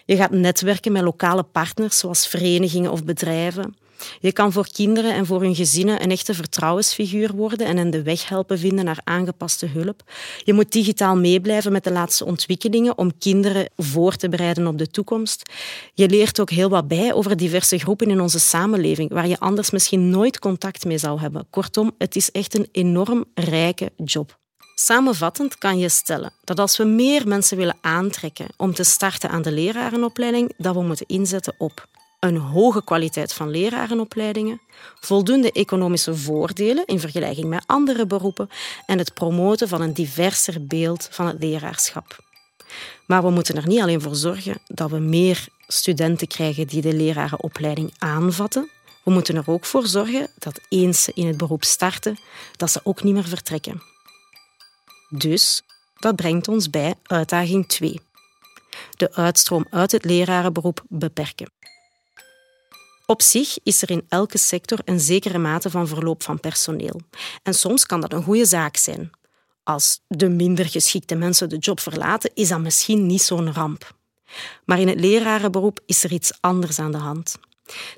Je 0.05 0.15
gaat 0.15 0.31
netwerken 0.31 0.91
met 0.91 1.03
lokale 1.03 1.43
partners 1.43 1.97
zoals 1.97 2.27
verenigingen 2.27 2.91
of 2.91 3.03
bedrijven. 3.03 3.75
Je 4.19 4.31
kan 4.31 4.51
voor 4.51 4.67
kinderen 4.71 5.13
en 5.13 5.25
voor 5.25 5.41
hun 5.41 5.55
gezinnen 5.55 6.03
een 6.03 6.11
echte 6.11 6.33
vertrouwensfiguur 6.33 7.35
worden 7.35 7.67
en 7.67 7.77
hen 7.77 7.89
de 7.89 8.01
weg 8.01 8.29
helpen 8.29 8.59
vinden 8.59 8.85
naar 8.85 8.99
aangepaste 9.03 9.65
hulp. 9.65 10.03
Je 10.43 10.53
moet 10.53 10.71
digitaal 10.71 11.15
meeblijven 11.15 11.71
met 11.71 11.83
de 11.83 11.91
laatste 11.91 12.25
ontwikkelingen 12.25 12.97
om 12.97 13.17
kinderen 13.17 13.69
voor 13.75 14.15
te 14.15 14.29
bereiden 14.29 14.67
op 14.67 14.77
de 14.77 14.87
toekomst. 14.87 15.51
Je 15.93 16.09
leert 16.09 16.39
ook 16.39 16.49
heel 16.49 16.69
wat 16.69 16.87
bij 16.87 17.13
over 17.13 17.37
diverse 17.37 17.77
groepen 17.77 18.09
in 18.09 18.21
onze 18.21 18.39
samenleving 18.39 19.09
waar 19.09 19.27
je 19.27 19.39
anders 19.39 19.71
misschien 19.71 20.09
nooit 20.09 20.39
contact 20.39 20.85
mee 20.85 20.97
zou 20.97 21.19
hebben. 21.19 21.47
Kortom, 21.49 21.91
het 21.97 22.15
is 22.15 22.31
echt 22.31 22.55
een 22.55 22.67
enorm 22.71 23.25
rijke 23.33 23.91
job. 23.95 24.37
Samenvattend 24.75 25.57
kan 25.57 25.79
je 25.79 25.89
stellen 25.89 26.33
dat 26.43 26.59
als 26.59 26.77
we 26.77 26.83
meer 26.83 27.27
mensen 27.27 27.57
willen 27.57 27.77
aantrekken 27.81 28.47
om 28.57 28.73
te 28.73 28.83
starten 28.83 29.29
aan 29.29 29.41
de 29.41 29.51
lerarenopleiding, 29.51 30.53
dat 30.57 30.75
we 30.75 30.81
moeten 30.81 31.05
inzetten 31.05 31.55
op 31.57 31.87
een 32.27 32.37
hoge 32.37 32.83
kwaliteit 32.83 33.33
van 33.33 33.49
lerarenopleidingen, 33.49 34.61
voldoende 34.99 35.51
economische 35.51 36.15
voordelen 36.15 36.85
in 36.85 36.99
vergelijking 36.99 37.47
met 37.47 37.63
andere 37.65 38.05
beroepen 38.05 38.49
en 38.85 38.97
het 38.97 39.13
promoten 39.13 39.67
van 39.67 39.81
een 39.81 39.93
diverser 39.93 40.65
beeld 40.65 41.07
van 41.11 41.27
het 41.27 41.39
leraarschap. 41.39 42.25
Maar 43.05 43.23
we 43.23 43.29
moeten 43.29 43.55
er 43.55 43.67
niet 43.67 43.81
alleen 43.81 44.01
voor 44.01 44.15
zorgen 44.15 44.57
dat 44.67 44.89
we 44.89 44.99
meer 44.99 45.47
studenten 45.67 46.27
krijgen 46.27 46.67
die 46.67 46.81
de 46.81 46.93
lerarenopleiding 46.93 47.93
aanvatten. 47.97 48.69
We 49.03 49.11
moeten 49.11 49.35
er 49.35 49.49
ook 49.51 49.65
voor 49.65 49.87
zorgen 49.87 50.27
dat 50.39 50.59
eens 50.69 51.03
ze 51.03 51.11
in 51.13 51.27
het 51.27 51.37
beroep 51.37 51.63
starten, 51.63 52.17
dat 52.55 52.71
ze 52.71 52.79
ook 52.83 53.03
niet 53.03 53.13
meer 53.13 53.27
vertrekken. 53.27 53.81
Dus 55.09 55.63
dat 55.99 56.15
brengt 56.15 56.47
ons 56.47 56.69
bij 56.69 56.93
uitdaging 57.03 57.67
2. 57.67 58.01
De 58.97 59.13
uitstroom 59.13 59.65
uit 59.69 59.91
het 59.91 60.05
lerarenberoep 60.05 60.83
beperken. 60.87 61.51
Op 63.09 63.21
zich 63.21 63.57
is 63.63 63.81
er 63.81 63.91
in 63.91 64.05
elke 64.09 64.37
sector 64.37 64.79
een 64.85 64.99
zekere 64.99 65.37
mate 65.37 65.69
van 65.69 65.87
verloop 65.87 66.23
van 66.23 66.39
personeel. 66.39 67.01
En 67.43 67.53
soms 67.53 67.85
kan 67.85 68.01
dat 68.01 68.13
een 68.13 68.23
goede 68.23 68.45
zaak 68.45 68.77
zijn. 68.77 69.09
Als 69.63 69.99
de 70.07 70.29
minder 70.29 70.65
geschikte 70.65 71.15
mensen 71.15 71.49
de 71.49 71.57
job 71.57 71.79
verlaten, 71.79 72.31
is 72.33 72.49
dat 72.49 72.59
misschien 72.59 73.05
niet 73.05 73.21
zo'n 73.21 73.53
ramp. 73.53 73.95
Maar 74.65 74.79
in 74.79 74.87
het 74.87 74.99
lerarenberoep 74.99 75.79
is 75.85 76.03
er 76.03 76.11
iets 76.11 76.31
anders 76.39 76.79
aan 76.79 76.91
de 76.91 76.97
hand. 76.97 77.35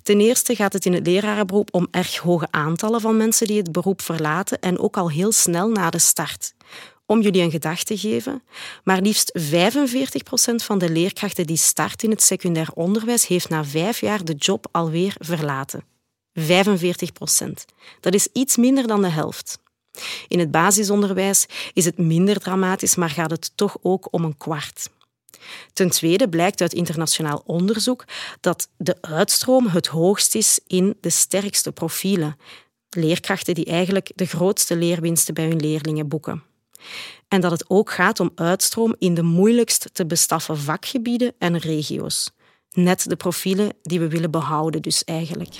Ten 0.03 0.19
eerste 0.19 0.55
gaat 0.55 0.73
het 0.73 0.85
in 0.85 0.93
het 0.93 1.07
lerarenberoep 1.07 1.73
om 1.73 1.87
erg 1.91 2.17
hoge 2.17 2.47
aantallen 2.51 3.01
van 3.01 3.17
mensen 3.17 3.47
die 3.47 3.57
het 3.57 3.71
beroep 3.71 4.01
verlaten 4.01 4.59
en 4.59 4.79
ook 4.79 4.97
al 4.97 5.09
heel 5.09 5.31
snel 5.31 5.69
na 5.69 5.89
de 5.89 5.99
start. 5.99 6.53
Om 7.09 7.21
jullie 7.21 7.41
een 7.41 7.51
gedachte 7.51 7.85
te 7.85 7.97
geven, 7.97 8.43
maar 8.83 9.01
liefst 9.01 9.31
45 9.33 10.23
procent 10.23 10.63
van 10.63 10.77
de 10.77 10.89
leerkrachten 10.89 11.47
die 11.47 11.57
starten 11.57 12.07
in 12.07 12.13
het 12.13 12.23
secundair 12.23 12.69
onderwijs 12.73 13.27
heeft 13.27 13.49
na 13.49 13.65
vijf 13.65 14.01
jaar 14.01 14.25
de 14.25 14.33
job 14.33 14.67
alweer 14.71 15.15
verlaten. 15.19 15.83
45 16.33 17.11
procent. 17.11 17.65
Dat 17.99 18.13
is 18.13 18.27
iets 18.33 18.57
minder 18.57 18.87
dan 18.87 19.01
de 19.01 19.09
helft. 19.09 19.59
In 20.27 20.39
het 20.39 20.51
basisonderwijs 20.51 21.45
is 21.73 21.85
het 21.85 21.97
minder 21.97 22.39
dramatisch, 22.39 22.95
maar 22.95 23.09
gaat 23.09 23.31
het 23.31 23.51
toch 23.55 23.77
ook 23.81 24.07
om 24.11 24.23
een 24.23 24.37
kwart. 24.37 24.89
Ten 25.73 25.89
tweede 25.89 26.29
blijkt 26.29 26.61
uit 26.61 26.73
internationaal 26.73 27.43
onderzoek 27.45 28.05
dat 28.39 28.69
de 28.77 28.97
uitstroom 29.01 29.67
het 29.67 29.87
hoogst 29.87 30.35
is 30.35 30.59
in 30.67 30.97
de 31.01 31.09
sterkste 31.09 31.71
profielen. 31.71 32.37
Leerkrachten 32.89 33.53
die 33.53 33.65
eigenlijk 33.65 34.11
de 34.15 34.25
grootste 34.25 34.75
leerwinsten 34.75 35.33
bij 35.33 35.45
hun 35.45 35.59
leerlingen 35.59 36.07
boeken. 36.07 36.47
En 37.27 37.41
dat 37.41 37.51
het 37.51 37.65
ook 37.67 37.91
gaat 37.91 38.19
om 38.19 38.31
uitstroom 38.35 38.95
in 38.99 39.13
de 39.13 39.23
moeilijkst 39.23 39.89
te 39.93 40.05
bestaffen 40.05 40.57
vakgebieden 40.57 41.33
en 41.39 41.57
regio's. 41.57 42.31
Net 42.71 43.09
de 43.09 43.15
profielen 43.15 43.73
die 43.81 43.99
we 43.99 44.07
willen 44.07 44.31
behouden 44.31 44.81
dus 44.81 45.03
eigenlijk. 45.03 45.55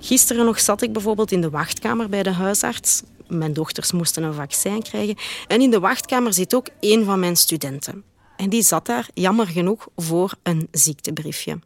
Gisteren 0.00 0.44
nog 0.44 0.60
zat 0.60 0.82
ik 0.82 0.92
bijvoorbeeld 0.92 1.32
in 1.32 1.40
de 1.40 1.50
wachtkamer 1.50 2.08
bij 2.08 2.22
de 2.22 2.32
huisarts. 2.32 3.02
Mijn 3.28 3.52
dochters 3.52 3.92
moesten 3.92 4.22
een 4.22 4.34
vaccin 4.34 4.82
krijgen. 4.82 5.16
En 5.46 5.60
in 5.60 5.70
de 5.70 5.80
wachtkamer 5.80 6.32
zit 6.32 6.54
ook 6.54 6.68
een 6.80 7.04
van 7.04 7.20
mijn 7.20 7.36
studenten. 7.36 8.04
En 8.36 8.48
die 8.48 8.62
zat 8.62 8.86
daar, 8.86 9.08
jammer 9.14 9.46
genoeg, 9.46 9.88
voor 9.96 10.34
een 10.42 10.68
ziektebriefje. 10.70 11.58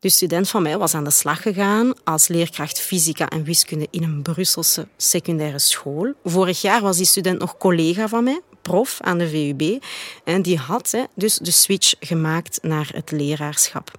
De 0.00 0.08
student 0.08 0.48
van 0.48 0.62
mij 0.62 0.78
was 0.78 0.94
aan 0.94 1.04
de 1.04 1.10
slag 1.10 1.42
gegaan 1.42 1.92
als 2.04 2.28
leerkracht 2.28 2.80
fysica 2.80 3.28
en 3.28 3.44
wiskunde 3.44 3.86
in 3.90 4.02
een 4.02 4.22
Brusselse 4.22 4.88
secundaire 4.96 5.58
school. 5.58 6.12
Vorig 6.24 6.60
jaar 6.60 6.80
was 6.80 6.96
die 6.96 7.06
student 7.06 7.38
nog 7.38 7.56
collega 7.56 8.08
van 8.08 8.24
mij, 8.24 8.40
prof 8.62 9.00
aan 9.00 9.18
de 9.18 9.28
VUB. 9.28 9.82
En 10.24 10.42
die 10.42 10.58
had 10.58 10.94
dus 11.14 11.36
de 11.36 11.50
switch 11.50 11.94
gemaakt 12.00 12.58
naar 12.62 12.90
het 12.92 13.10
leraarschap. 13.10 13.90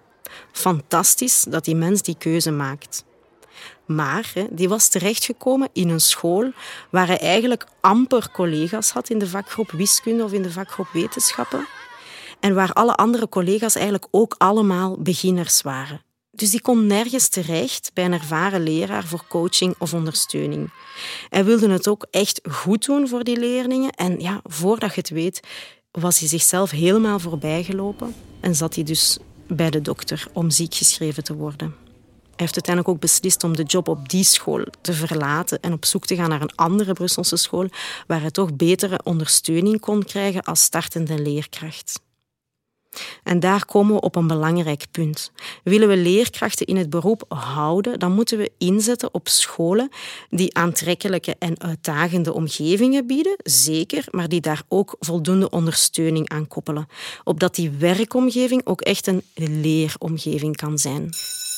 Fantastisch 0.51 1.45
dat 1.49 1.65
die 1.65 1.75
mens 1.75 2.01
die 2.01 2.15
keuze 2.17 2.51
maakt. 2.51 3.03
Maar 3.85 4.33
die 4.49 4.69
was 4.69 4.87
terechtgekomen 4.87 5.69
in 5.73 5.89
een 5.89 6.01
school 6.01 6.51
waar 6.89 7.07
hij 7.07 7.19
eigenlijk 7.19 7.65
amper 7.81 8.31
collega's 8.31 8.89
had 8.89 9.09
in 9.09 9.19
de 9.19 9.27
vakgroep 9.27 9.71
wiskunde 9.71 10.23
of 10.23 10.33
in 10.33 10.41
de 10.41 10.51
vakgroep 10.51 10.87
wetenschappen. 10.93 11.67
En 12.39 12.53
waar 12.53 12.73
alle 12.73 12.95
andere 12.95 13.29
collega's 13.29 13.75
eigenlijk 13.75 14.07
ook 14.11 14.35
allemaal 14.37 14.97
beginners 14.97 15.61
waren. 15.61 16.01
Dus 16.31 16.51
die 16.51 16.61
kon 16.61 16.87
nergens 16.87 17.27
terecht 17.27 17.91
bij 17.93 18.05
een 18.05 18.13
ervaren 18.13 18.63
leraar 18.63 19.05
voor 19.05 19.23
coaching 19.27 19.75
of 19.77 19.93
ondersteuning. 19.93 20.71
Hij 21.29 21.45
wilde 21.45 21.69
het 21.69 21.87
ook 21.87 22.07
echt 22.11 22.41
goed 22.51 22.85
doen 22.85 23.07
voor 23.07 23.23
die 23.23 23.39
leerlingen. 23.39 23.91
En 23.91 24.19
ja, 24.19 24.41
voordat 24.43 24.93
je 24.93 24.99
het 24.99 25.09
weet, 25.09 25.39
was 25.91 26.19
hij 26.19 26.27
zichzelf 26.27 26.71
helemaal 26.71 27.19
voorbijgelopen 27.19 28.15
en 28.39 28.55
zat 28.55 28.75
hij 28.75 28.83
dus 28.83 29.17
bij 29.47 29.69
de 29.69 29.81
dokter 29.81 30.27
om 30.33 30.49
ziek 30.49 30.75
geschreven 30.75 31.23
te 31.23 31.35
worden. 31.35 31.75
Hij 32.39 32.47
heeft 32.47 32.53
uiteindelijk 32.53 32.95
ook 32.95 33.01
beslist 33.01 33.43
om 33.43 33.55
de 33.55 33.63
job 33.63 33.87
op 33.87 34.09
die 34.09 34.23
school 34.23 34.65
te 34.81 34.93
verlaten 34.93 35.59
en 35.59 35.73
op 35.73 35.85
zoek 35.85 36.05
te 36.05 36.15
gaan 36.15 36.29
naar 36.29 36.41
een 36.41 36.55
andere 36.55 36.93
Brusselse 36.93 37.37
school 37.37 37.67
waar 38.07 38.21
hij 38.21 38.31
toch 38.31 38.55
betere 38.55 38.99
ondersteuning 39.03 39.79
kon 39.79 40.03
krijgen 40.03 40.43
als 40.43 40.63
startende 40.63 41.21
leerkracht. 41.21 42.01
En 43.23 43.39
daar 43.39 43.65
komen 43.65 43.95
we 43.95 44.01
op 44.01 44.15
een 44.15 44.27
belangrijk 44.27 44.85
punt. 44.91 45.31
Willen 45.63 45.87
we 45.87 45.97
leerkrachten 45.97 46.65
in 46.65 46.77
het 46.77 46.89
beroep 46.89 47.23
houden, 47.27 47.99
dan 47.99 48.11
moeten 48.11 48.37
we 48.37 48.51
inzetten 48.57 49.13
op 49.13 49.27
scholen 49.27 49.89
die 50.29 50.55
aantrekkelijke 50.55 51.35
en 51.39 51.61
uitdagende 51.61 52.33
omgevingen 52.33 53.07
bieden, 53.07 53.35
zeker, 53.43 54.05
maar 54.11 54.29
die 54.29 54.41
daar 54.41 54.63
ook 54.67 54.95
voldoende 54.99 55.49
ondersteuning 55.49 56.29
aan 56.29 56.47
koppelen. 56.47 56.87
Opdat 57.23 57.55
die 57.55 57.69
werkomgeving 57.69 58.65
ook 58.65 58.81
echt 58.81 59.07
een 59.07 59.23
leeromgeving 59.33 60.55
kan 60.55 60.77
zijn. 60.77 61.09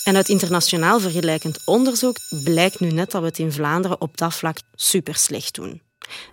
En 0.04 0.15
uit 0.15 0.30
internationaal 0.30 1.00
vergelijkend 1.00 1.62
onderzoek 1.65 2.17
blijkt 2.44 2.80
nu 2.80 2.91
net 2.91 3.12
dat 3.12 3.22
we 3.22 3.28
het 3.28 3.39
in 3.39 3.52
Vlaanderen 3.52 4.02
op 4.02 4.17
dat 4.17 4.34
vlak 4.34 4.58
super 4.76 5.15
slecht 5.15 5.56
doen. 5.56 5.82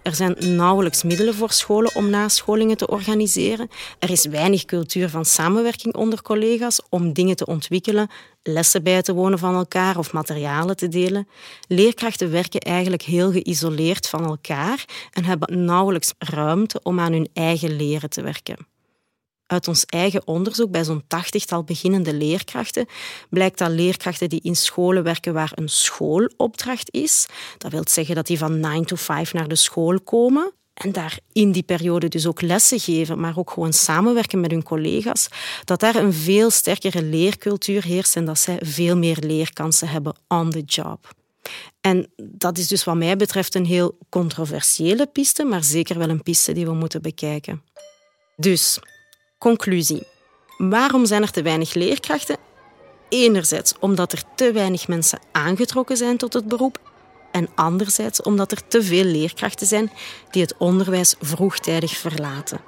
Er 0.02 0.14
zijn 0.14 0.36
nauwelijks 0.56 1.02
middelen 1.02 1.34
voor 1.34 1.52
scholen 1.52 1.94
om 1.94 2.10
nascholingen 2.10 2.76
te 2.76 2.86
organiseren. 2.86 3.70
Er 3.98 4.10
is 4.10 4.26
weinig 4.26 4.64
cultuur 4.64 5.08
van 5.08 5.24
samenwerking 5.24 5.94
onder 5.94 6.22
collega's 6.22 6.80
om 6.88 7.12
dingen 7.12 7.36
te 7.36 7.46
ontwikkelen, 7.46 8.10
lessen 8.42 8.82
bij 8.82 9.02
te 9.02 9.14
wonen 9.14 9.38
van 9.38 9.54
elkaar 9.54 9.98
of 9.98 10.12
materialen 10.12 10.76
te 10.76 10.88
delen. 10.88 11.28
Leerkrachten 11.68 12.30
werken 12.30 12.60
eigenlijk 12.60 13.02
heel 13.02 13.32
geïsoleerd 13.32 14.08
van 14.08 14.24
elkaar 14.24 14.84
en 15.12 15.24
hebben 15.24 15.64
nauwelijks 15.64 16.12
ruimte 16.18 16.80
om 16.82 17.00
aan 17.00 17.12
hun 17.12 17.28
eigen 17.32 17.76
leren 17.76 18.10
te 18.10 18.22
werken. 18.22 18.66
Uit 19.48 19.68
ons 19.68 19.84
eigen 19.84 20.26
onderzoek 20.26 20.70
bij 20.70 20.84
zo'n 20.84 21.04
tachtigtal 21.06 21.64
beginnende 21.64 22.14
leerkrachten 22.14 22.86
blijkt 23.30 23.58
dat 23.58 23.70
leerkrachten 23.70 24.28
die 24.28 24.40
in 24.42 24.56
scholen 24.56 25.02
werken 25.02 25.32
waar 25.32 25.52
een 25.54 25.68
schoolopdracht 25.68 26.92
is, 26.92 27.26
dat 27.58 27.72
wil 27.72 27.82
zeggen 27.84 28.14
dat 28.14 28.26
die 28.26 28.38
van 28.38 28.60
9 28.60 28.86
to 28.86 28.96
5 28.96 29.32
naar 29.32 29.48
de 29.48 29.56
school 29.56 30.00
komen 30.00 30.52
en 30.74 30.92
daar 30.92 31.18
in 31.32 31.52
die 31.52 31.62
periode 31.62 32.08
dus 32.08 32.26
ook 32.26 32.40
lessen 32.40 32.80
geven, 32.80 33.20
maar 33.20 33.38
ook 33.38 33.50
gewoon 33.50 33.72
samenwerken 33.72 34.40
met 34.40 34.50
hun 34.50 34.62
collega's, 34.62 35.28
dat 35.64 35.80
daar 35.80 35.94
een 35.94 36.12
veel 36.12 36.50
sterkere 36.50 37.02
leercultuur 37.02 37.84
heerst 37.84 38.16
en 38.16 38.24
dat 38.24 38.38
zij 38.38 38.58
veel 38.62 38.96
meer 38.96 39.16
leerkansen 39.20 39.88
hebben 39.88 40.16
on 40.28 40.50
the 40.50 40.62
job. 40.62 41.16
En 41.80 42.10
dat 42.16 42.58
is 42.58 42.68
dus 42.68 42.84
wat 42.84 42.96
mij 42.96 43.16
betreft 43.16 43.54
een 43.54 43.66
heel 43.66 43.98
controversiële 44.08 45.06
piste, 45.06 45.44
maar 45.44 45.64
zeker 45.64 45.98
wel 45.98 46.08
een 46.08 46.22
piste 46.22 46.52
die 46.52 46.66
we 46.66 46.74
moeten 46.74 47.02
bekijken. 47.02 47.62
Dus 48.36 48.78
Conclusie. 49.38 50.06
Waarom 50.56 51.06
zijn 51.06 51.22
er 51.22 51.30
te 51.30 51.42
weinig 51.42 51.74
leerkrachten? 51.74 52.36
Enerzijds 53.08 53.74
omdat 53.80 54.12
er 54.12 54.22
te 54.34 54.52
weinig 54.52 54.88
mensen 54.88 55.18
aangetrokken 55.32 55.96
zijn 55.96 56.16
tot 56.16 56.32
het 56.32 56.48
beroep 56.48 56.80
en 57.32 57.48
anderzijds 57.54 58.22
omdat 58.22 58.52
er 58.52 58.68
te 58.68 58.82
veel 58.82 59.04
leerkrachten 59.04 59.66
zijn 59.66 59.90
die 60.30 60.42
het 60.42 60.54
onderwijs 60.56 61.14
vroegtijdig 61.20 61.96
verlaten. 61.96 62.60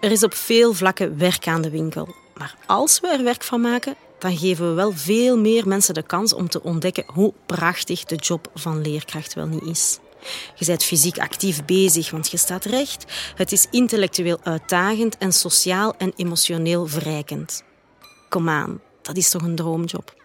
Er 0.00 0.10
is 0.10 0.22
op 0.22 0.34
veel 0.34 0.72
vlakken 0.72 1.18
werk 1.18 1.48
aan 1.48 1.62
de 1.62 1.70
winkel, 1.70 2.14
maar 2.36 2.56
als 2.66 3.00
we 3.00 3.08
er 3.08 3.24
werk 3.24 3.42
van 3.42 3.60
maken, 3.60 3.94
dan 4.18 4.36
geven 4.36 4.68
we 4.68 4.74
wel 4.74 4.92
veel 4.92 5.38
meer 5.38 5.68
mensen 5.68 5.94
de 5.94 6.02
kans 6.02 6.32
om 6.32 6.48
te 6.48 6.62
ontdekken 6.62 7.04
hoe 7.06 7.32
prachtig 7.46 8.04
de 8.04 8.16
job 8.16 8.50
van 8.54 8.80
leerkracht 8.80 9.34
wel 9.34 9.46
niet 9.46 9.62
is. 9.62 9.98
Je 10.54 10.64
bent 10.64 10.84
fysiek 10.84 11.18
actief 11.18 11.64
bezig, 11.64 12.10
want 12.10 12.30
je 12.30 12.36
staat 12.36 12.64
recht. 12.64 13.04
Het 13.34 13.52
is 13.52 13.66
intellectueel 13.70 14.38
uitdagend 14.42 15.18
en 15.18 15.32
sociaal 15.32 15.94
en 15.96 16.12
emotioneel 16.16 16.86
verrijkend. 16.86 17.62
Kom 18.28 18.48
aan, 18.48 18.80
dat 19.02 19.16
is 19.16 19.30
toch 19.30 19.42
een 19.42 19.54
droomjob? 19.54 20.22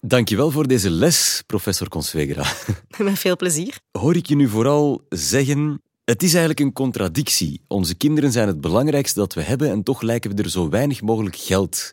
Dankjewel 0.00 0.50
voor 0.50 0.66
deze 0.66 0.90
les, 0.90 1.42
professor 1.46 1.88
Conswegra. 1.88 2.52
Met 2.98 3.18
veel 3.18 3.36
plezier. 3.36 3.78
Hoor 3.92 4.16
ik 4.16 4.26
je 4.26 4.36
nu 4.36 4.48
vooral 4.48 5.02
zeggen, 5.08 5.82
het 6.04 6.22
is 6.22 6.30
eigenlijk 6.30 6.60
een 6.60 6.72
contradictie. 6.72 7.60
Onze 7.68 7.94
kinderen 7.94 8.32
zijn 8.32 8.48
het 8.48 8.60
belangrijkste 8.60 9.18
dat 9.18 9.34
we 9.34 9.42
hebben 9.42 9.70
en 9.70 9.82
toch 9.82 10.02
lijken 10.02 10.36
we 10.36 10.42
er 10.42 10.50
zo 10.50 10.68
weinig 10.68 11.02
mogelijk 11.02 11.36
geld 11.36 11.92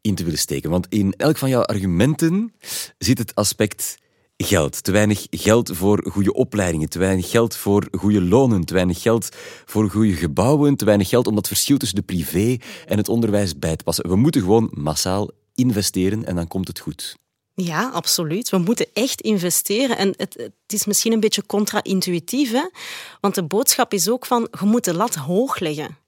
in 0.00 0.14
te 0.14 0.24
willen 0.24 0.38
steken. 0.38 0.70
Want 0.70 0.86
in 0.88 1.14
elk 1.16 1.36
van 1.36 1.48
jouw 1.48 1.62
argumenten 1.62 2.52
zit 2.98 3.18
het 3.18 3.34
aspect 3.34 3.98
geld. 4.44 4.82
Te 4.82 4.92
weinig 4.92 5.26
geld 5.30 5.70
voor 5.76 6.06
goede 6.10 6.32
opleidingen, 6.32 6.88
te 6.88 6.98
weinig 6.98 7.30
geld 7.30 7.56
voor 7.56 7.88
goede 7.98 8.22
lonen, 8.22 8.64
te 8.64 8.74
weinig 8.74 9.02
geld 9.02 9.28
voor 9.64 9.90
goede 9.90 10.14
gebouwen, 10.14 10.76
te 10.76 10.84
weinig 10.84 11.08
geld 11.08 11.26
om 11.26 11.34
dat 11.34 11.46
verschil 11.46 11.76
tussen 11.76 11.98
de 11.98 12.04
privé 12.04 12.56
en 12.86 12.96
het 12.96 13.08
onderwijs 13.08 13.58
bij 13.58 13.76
te 13.76 13.84
passen. 13.84 14.08
We 14.08 14.16
moeten 14.16 14.40
gewoon 14.40 14.70
massaal 14.72 15.30
investeren 15.54 16.24
en 16.24 16.34
dan 16.34 16.48
komt 16.48 16.68
het 16.68 16.78
goed. 16.78 17.18
Ja, 17.54 17.88
absoluut. 17.88 18.50
We 18.50 18.58
moeten 18.58 18.86
echt 18.92 19.20
investeren. 19.20 19.96
En 19.96 20.14
het, 20.16 20.34
het 20.34 20.72
is 20.72 20.86
misschien 20.86 21.12
een 21.12 21.20
beetje 21.20 21.46
contra-intuïtief, 21.46 22.52
want 23.20 23.34
de 23.34 23.42
boodschap 23.42 23.92
is 23.92 24.08
ook 24.08 24.26
van 24.26 24.48
je 24.60 24.66
moet 24.66 24.84
de 24.84 24.94
lat 24.94 25.14
hoog 25.14 25.58
leggen. 25.58 25.98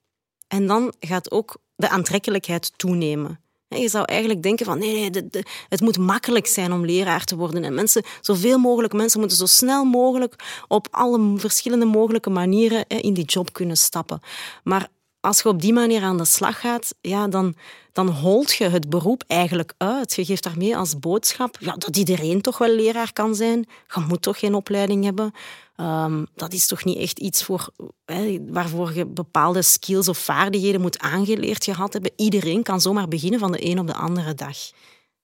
En 0.47 0.67
dan 0.67 0.93
gaat 0.99 1.31
ook 1.31 1.57
de 1.75 1.89
aantrekkelijkheid 1.89 2.71
toenemen. 2.75 3.42
Je 3.81 3.89
zou 3.89 4.05
eigenlijk 4.05 4.43
denken 4.43 4.65
van 4.65 4.79
nee, 4.79 5.09
nee 5.09 5.43
het 5.69 5.81
moet 5.81 5.97
makkelijk 5.97 6.47
zijn 6.47 6.73
om 6.73 6.85
leraar 6.85 7.23
te 7.23 7.35
worden. 7.35 7.63
En 7.63 7.73
mensen, 7.73 8.03
zoveel 8.21 8.57
mogelijk 8.57 8.93
mensen 8.93 9.19
moeten 9.19 9.37
zo 9.37 9.45
snel 9.45 9.83
mogelijk 9.83 10.35
op 10.67 10.87
alle 10.91 11.33
verschillende 11.37 11.85
mogelijke 11.85 12.29
manieren 12.29 12.87
in 12.87 13.13
die 13.13 13.25
job 13.25 13.53
kunnen 13.53 13.77
stappen. 13.77 14.19
Maar 14.63 14.89
als 15.23 15.41
je 15.41 15.49
op 15.49 15.61
die 15.61 15.73
manier 15.73 16.03
aan 16.03 16.17
de 16.17 16.25
slag 16.25 16.59
gaat, 16.59 16.95
ja, 17.01 17.27
dan, 17.27 17.55
dan 17.91 18.09
holt 18.09 18.53
je 18.53 18.69
het 18.69 18.89
beroep 18.89 19.23
eigenlijk 19.27 19.73
uit. 19.77 20.13
Je 20.13 20.25
geeft 20.25 20.43
daarmee 20.43 20.77
als 20.77 20.99
boodschap 20.99 21.57
ja, 21.59 21.75
dat 21.75 21.97
iedereen 21.97 22.41
toch 22.41 22.57
wel 22.57 22.75
leraar 22.75 23.13
kan 23.13 23.35
zijn. 23.35 23.67
Je 23.95 24.05
moet 24.07 24.21
toch 24.21 24.39
geen 24.39 24.53
opleiding 24.53 25.03
hebben. 25.03 25.33
Um, 25.77 26.27
dat 26.35 26.53
is 26.53 26.67
toch 26.67 26.83
niet 26.83 26.97
echt 26.97 27.19
iets 27.19 27.43
voor, 27.43 27.69
hè, 28.05 28.39
waarvoor 28.47 28.93
je 28.93 29.05
bepaalde 29.05 29.61
skills 29.61 30.07
of 30.07 30.17
vaardigheden 30.17 30.81
moet 30.81 30.99
aangeleerd 30.99 31.63
gehad 31.63 31.93
hebben. 31.93 32.11
Iedereen 32.15 32.63
kan 32.63 32.81
zomaar 32.81 33.07
beginnen 33.07 33.39
van 33.39 33.51
de 33.51 33.65
een 33.65 33.79
op 33.79 33.87
de 33.87 33.95
andere 33.95 34.33
dag. 34.33 34.57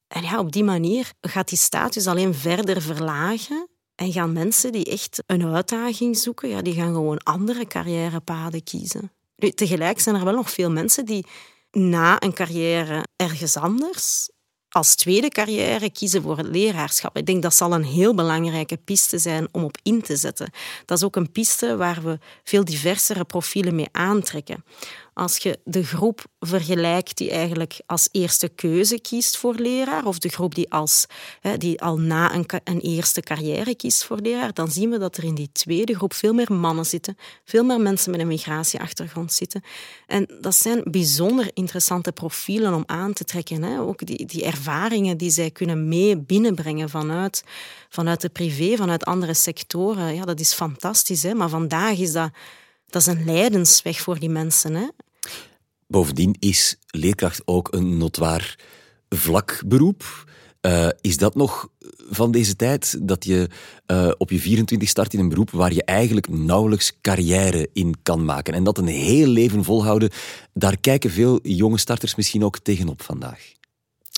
En 0.07 0.23
ja, 0.23 0.39
op 0.39 0.51
die 0.51 0.63
manier 0.63 1.11
gaat 1.21 1.49
die 1.49 1.57
status 1.57 2.07
alleen 2.07 2.35
verder 2.35 2.81
verlagen. 2.81 3.67
En 3.95 4.11
gaan 4.11 4.33
mensen 4.33 4.71
die 4.71 4.85
echt 4.85 5.23
een 5.25 5.45
uitdaging 5.45 6.17
zoeken, 6.17 6.49
ja, 6.49 6.61
die 6.61 6.73
gaan 6.73 6.93
gewoon 6.93 7.17
andere 7.17 7.65
carrièrepaden 7.65 8.63
kiezen. 8.63 9.11
Tegelijk 9.55 9.99
zijn 9.99 10.15
er 10.15 10.23
wel 10.23 10.33
nog 10.33 10.51
veel 10.51 10.71
mensen 10.71 11.05
die 11.05 11.25
na 11.71 12.21
een 12.21 12.33
carrière 12.33 13.05
ergens 13.15 13.57
anders 13.57 14.29
als 14.69 14.95
tweede 14.95 15.29
carrière 15.29 15.91
kiezen 15.91 16.21
voor 16.21 16.37
het 16.37 16.47
leraarschap. 16.47 17.17
Ik 17.17 17.25
denk 17.25 17.41
dat 17.41 17.53
zal 17.53 17.73
een 17.73 17.83
heel 17.83 18.15
belangrijke 18.15 18.77
piste 18.77 19.17
zijn 19.17 19.47
om 19.51 19.63
op 19.63 19.77
in 19.83 20.01
te 20.01 20.15
zetten. 20.15 20.51
Dat 20.85 20.97
is 20.97 21.03
ook 21.03 21.15
een 21.15 21.31
piste 21.31 21.77
waar 21.77 22.01
we 22.01 22.19
veel 22.43 22.65
diversere 22.65 23.25
profielen 23.25 23.75
mee 23.75 23.89
aantrekken. 23.91 24.63
Als 25.19 25.37
je 25.37 25.59
de 25.63 25.83
groep 25.83 26.25
vergelijkt 26.39 27.17
die 27.17 27.31
eigenlijk 27.31 27.81
als 27.85 28.09
eerste 28.11 28.49
keuze 28.49 28.99
kiest 28.99 29.37
voor 29.37 29.55
leraar, 29.55 30.05
of 30.05 30.19
de 30.19 30.29
groep 30.29 30.55
die, 30.55 30.71
als, 30.71 31.05
die 31.57 31.81
al 31.81 31.97
na 31.97 32.35
een, 32.35 32.45
een 32.63 32.79
eerste 32.79 33.21
carrière 33.21 33.75
kiest 33.75 34.03
voor 34.03 34.17
leraar, 34.17 34.53
dan 34.53 34.71
zien 34.71 34.89
we 34.89 34.97
dat 34.97 35.17
er 35.17 35.23
in 35.23 35.35
die 35.35 35.49
tweede 35.51 35.95
groep 35.95 36.13
veel 36.13 36.33
meer 36.33 36.53
mannen 36.53 36.85
zitten, 36.85 37.17
veel 37.45 37.63
meer 37.63 37.81
mensen 37.81 38.11
met 38.11 38.19
een 38.19 38.27
migratieachtergrond 38.27 39.33
zitten. 39.33 39.61
En 40.07 40.27
dat 40.41 40.55
zijn 40.55 40.81
bijzonder 40.83 41.49
interessante 41.53 42.11
profielen 42.11 42.73
om 42.73 42.83
aan 42.85 43.13
te 43.13 43.23
trekken. 43.23 43.63
Hè? 43.63 43.79
Ook 43.79 44.05
die, 44.05 44.25
die 44.25 44.43
ervaringen 44.43 45.17
die 45.17 45.29
zij 45.29 45.51
kunnen 45.51 45.87
mee 45.87 46.17
binnenbrengen 46.17 46.89
vanuit, 46.89 47.43
vanuit 47.89 48.21
de 48.21 48.29
privé, 48.29 48.75
vanuit 48.75 49.05
andere 49.05 49.33
sectoren. 49.33 50.15
Ja, 50.15 50.25
dat 50.25 50.39
is 50.39 50.53
fantastisch. 50.53 51.23
Hè? 51.23 51.33
Maar 51.33 51.49
vandaag 51.49 51.97
is 51.97 52.11
dat 52.11 52.31
dat 52.89 53.01
is 53.01 53.07
een 53.07 53.25
lijdensweg 53.25 53.99
voor 53.99 54.19
die 54.19 54.29
mensen. 54.29 54.73
Hè? 54.73 54.87
Bovendien 55.91 56.35
is 56.39 56.77
leerkracht 56.87 57.41
ook 57.45 57.73
een 57.73 57.97
notwaar 57.97 58.59
vlak 59.09 59.61
beroep. 59.65 60.27
Uh, 60.61 60.87
is 61.01 61.17
dat 61.17 61.35
nog 61.35 61.69
van 62.09 62.31
deze 62.31 62.55
tijd 62.55 63.07
dat 63.07 63.25
je 63.25 63.49
uh, 63.87 64.11
op 64.17 64.29
je 64.29 64.39
24 64.39 64.89
start 64.89 65.13
in 65.13 65.19
een 65.19 65.29
beroep 65.29 65.51
waar 65.51 65.73
je 65.73 65.83
eigenlijk 65.83 66.29
nauwelijks 66.29 67.01
carrière 67.01 67.69
in 67.73 67.95
kan 68.03 68.25
maken 68.25 68.53
en 68.53 68.63
dat 68.63 68.77
een 68.77 68.87
heel 68.87 69.27
leven 69.27 69.63
volhouden, 69.63 70.09
daar 70.53 70.77
kijken 70.77 71.09
veel 71.09 71.39
jonge 71.43 71.77
starters 71.77 72.15
misschien 72.15 72.43
ook 72.43 72.59
tegenop 72.59 73.01
vandaag 73.01 73.58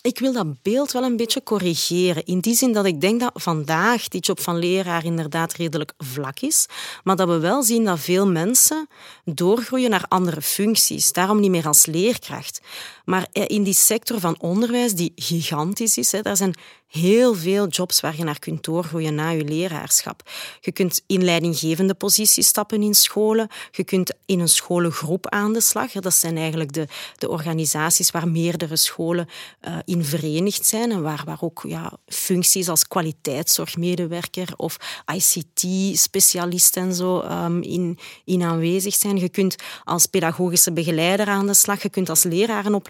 ik 0.01 0.19
wil 0.19 0.33
dat 0.33 0.61
beeld 0.61 0.91
wel 0.91 1.03
een 1.03 1.17
beetje 1.17 1.43
corrigeren. 1.43 2.25
In 2.25 2.39
die 2.39 2.55
zin 2.55 2.73
dat 2.73 2.85
ik 2.85 3.01
denk 3.01 3.19
dat 3.19 3.31
vandaag 3.33 4.07
die 4.07 4.21
job 4.21 4.39
van 4.39 4.57
leraar 4.57 5.05
inderdaad 5.05 5.53
redelijk 5.53 5.93
vlak 5.97 6.39
is, 6.39 6.65
maar 7.03 7.15
dat 7.15 7.27
we 7.27 7.39
wel 7.39 7.63
zien 7.63 7.85
dat 7.85 7.99
veel 7.99 8.27
mensen 8.27 8.87
doorgroeien 9.25 9.89
naar 9.89 10.05
andere 10.07 10.41
functies. 10.41 11.13
Daarom 11.13 11.39
niet 11.39 11.51
meer 11.51 11.67
als 11.67 11.85
leerkracht. 11.85 12.61
Maar 13.05 13.27
in 13.31 13.63
die 13.63 13.73
sector 13.73 14.19
van 14.19 14.35
onderwijs, 14.39 14.93
die 14.93 15.11
gigantisch 15.15 15.97
is, 15.97 16.09
daar 16.21 16.37
zijn 16.37 16.55
heel 16.91 17.35
veel 17.35 17.67
jobs 17.67 17.99
waar 17.99 18.17
je 18.17 18.23
naar 18.23 18.39
kunt 18.39 18.63
doorgroeien 18.63 19.15
na 19.15 19.29
je 19.29 19.43
leraarschap. 19.43 20.29
Je 20.59 20.71
kunt 20.71 21.01
in 21.07 21.23
leidinggevende 21.23 21.93
posities 21.93 22.47
stappen 22.47 22.81
in 22.83 22.93
scholen. 22.93 23.47
Je 23.71 23.83
kunt 23.83 24.13
in 24.25 24.39
een 24.39 24.49
scholengroep 24.49 25.27
aan 25.27 25.53
de 25.53 25.61
slag. 25.61 25.91
Dat 25.91 26.13
zijn 26.13 26.37
eigenlijk 26.37 26.73
de, 26.73 26.87
de 27.17 27.29
organisaties 27.29 28.11
waar 28.11 28.27
meerdere 28.27 28.77
scholen 28.77 29.29
uh, 29.67 29.75
in 29.85 30.03
verenigd 30.03 30.65
zijn 30.65 30.91
en 30.91 31.01
waar, 31.01 31.23
waar 31.25 31.37
ook 31.41 31.63
ja, 31.67 31.91
functies 32.07 32.69
als 32.69 32.87
kwaliteitszorgmedewerker 32.87 34.53
of 34.55 34.77
ICT-specialist 35.13 36.77
en 36.77 36.93
zo 36.93 37.21
um, 37.21 37.61
in, 37.61 37.97
in 38.25 38.43
aanwezig 38.43 38.95
zijn. 38.95 39.17
Je 39.17 39.29
kunt 39.29 39.55
als 39.83 40.05
pedagogische 40.05 40.71
begeleider 40.71 41.27
aan 41.27 41.47
de 41.47 41.53
slag. 41.53 41.81
Je 41.81 41.89
kunt 41.89 42.09
als 42.09 42.23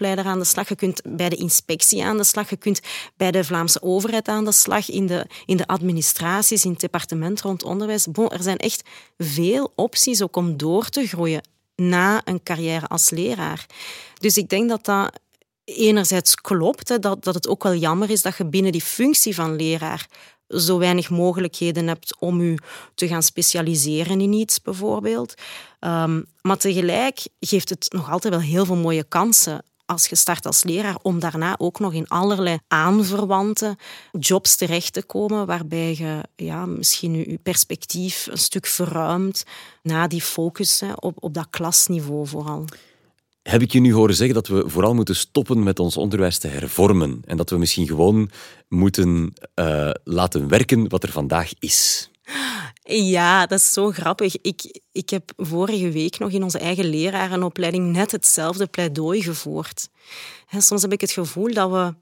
lerarenopleider 0.02 0.24
aan 0.24 0.38
de 0.38 0.44
slag. 0.44 0.68
Je 0.68 0.74
kunt 0.74 1.02
bij 1.16 1.28
de 1.28 1.36
inspectie 1.36 2.04
aan 2.04 2.16
de 2.16 2.24
slag. 2.24 2.50
Je 2.50 2.56
kunt 2.56 2.80
bij 3.16 3.30
de 3.30 3.44
Vlaamse 3.44 3.82
overheid 3.82 4.28
aan 4.28 4.44
de 4.44 4.52
slag, 4.52 4.90
in 4.90 5.06
de, 5.06 5.26
in 5.46 5.56
de 5.56 5.66
administraties, 5.66 6.64
in 6.64 6.70
het 6.70 6.80
departement 6.80 7.40
rond 7.40 7.62
onderwijs. 7.64 8.06
Bon, 8.06 8.28
er 8.28 8.42
zijn 8.42 8.58
echt 8.58 8.82
veel 9.18 9.72
opties 9.74 10.22
om 10.22 10.56
door 10.56 10.88
te 10.88 11.06
groeien 11.06 11.42
na 11.76 12.20
een 12.24 12.42
carrière 12.42 12.86
als 12.86 13.10
leraar. 13.10 13.66
Dus 14.18 14.36
ik 14.36 14.48
denk 14.48 14.68
dat 14.68 14.84
dat 14.84 15.20
enerzijds 15.64 16.34
klopt, 16.34 16.88
hè, 16.88 16.98
dat, 16.98 17.24
dat 17.24 17.34
het 17.34 17.48
ook 17.48 17.62
wel 17.62 17.74
jammer 17.74 18.10
is 18.10 18.22
dat 18.22 18.36
je 18.36 18.44
binnen 18.44 18.72
die 18.72 18.82
functie 18.82 19.34
van 19.34 19.56
leraar 19.56 20.06
zo 20.48 20.78
weinig 20.78 21.10
mogelijkheden 21.10 21.86
hebt 21.86 22.16
om 22.18 22.42
je 22.42 22.58
te 22.94 23.08
gaan 23.08 23.22
specialiseren 23.22 24.20
in 24.20 24.32
iets, 24.32 24.62
bijvoorbeeld. 24.62 25.34
Um, 25.80 26.26
maar 26.40 26.56
tegelijk 26.56 27.20
geeft 27.40 27.68
het 27.68 27.92
nog 27.92 28.10
altijd 28.10 28.34
wel 28.34 28.42
heel 28.42 28.64
veel 28.64 28.76
mooie 28.76 29.04
kansen 29.04 29.62
als 29.92 30.06
je 30.06 30.16
start 30.16 30.46
als 30.46 30.64
leraar, 30.64 30.96
om 31.02 31.20
daarna 31.20 31.54
ook 31.58 31.78
nog 31.78 31.92
in 31.92 32.08
allerlei 32.08 32.58
aanverwante 32.68 33.76
jobs 34.18 34.56
terecht 34.56 34.92
te 34.92 35.02
komen, 35.02 35.46
waarbij 35.46 35.96
je 35.96 36.20
ja, 36.36 36.66
misschien 36.66 37.14
je 37.14 37.38
perspectief 37.42 38.28
een 38.30 38.38
stuk 38.38 38.66
verruimt 38.66 39.44
na 39.82 40.06
die 40.06 40.22
focus 40.22 40.80
hè, 40.80 40.92
op, 40.92 41.16
op 41.20 41.34
dat 41.34 41.46
klasniveau 41.50 42.26
vooral. 42.26 42.64
Heb 43.42 43.62
ik 43.62 43.72
je 43.72 43.80
nu 43.80 43.92
horen 43.92 44.14
zeggen 44.14 44.34
dat 44.34 44.46
we 44.48 44.62
vooral 44.66 44.94
moeten 44.94 45.16
stoppen 45.16 45.62
met 45.62 45.78
ons 45.78 45.96
onderwijs 45.96 46.38
te 46.38 46.48
hervormen 46.48 47.22
en 47.24 47.36
dat 47.36 47.50
we 47.50 47.58
misschien 47.58 47.86
gewoon 47.86 48.30
moeten 48.68 49.32
uh, 49.54 49.90
laten 50.04 50.48
werken 50.48 50.88
wat 50.88 51.02
er 51.02 51.12
vandaag 51.12 51.52
is? 51.58 52.10
Ja, 52.84 53.46
dat 53.46 53.58
is 53.58 53.72
zo 53.72 53.90
grappig. 53.90 54.40
Ik, 54.40 54.80
ik 54.92 55.10
heb 55.10 55.32
vorige 55.36 55.90
week 55.90 56.18
nog 56.18 56.30
in 56.30 56.42
onze 56.42 56.58
eigen 56.58 56.84
lerarenopleiding 56.84 57.92
net 57.92 58.10
hetzelfde 58.12 58.66
pleidooi 58.66 59.22
gevoerd. 59.22 59.88
soms 60.58 60.82
heb 60.82 60.92
ik 60.92 61.00
het 61.00 61.10
gevoel 61.10 61.52
dat 61.52 61.70
we... 61.70 61.94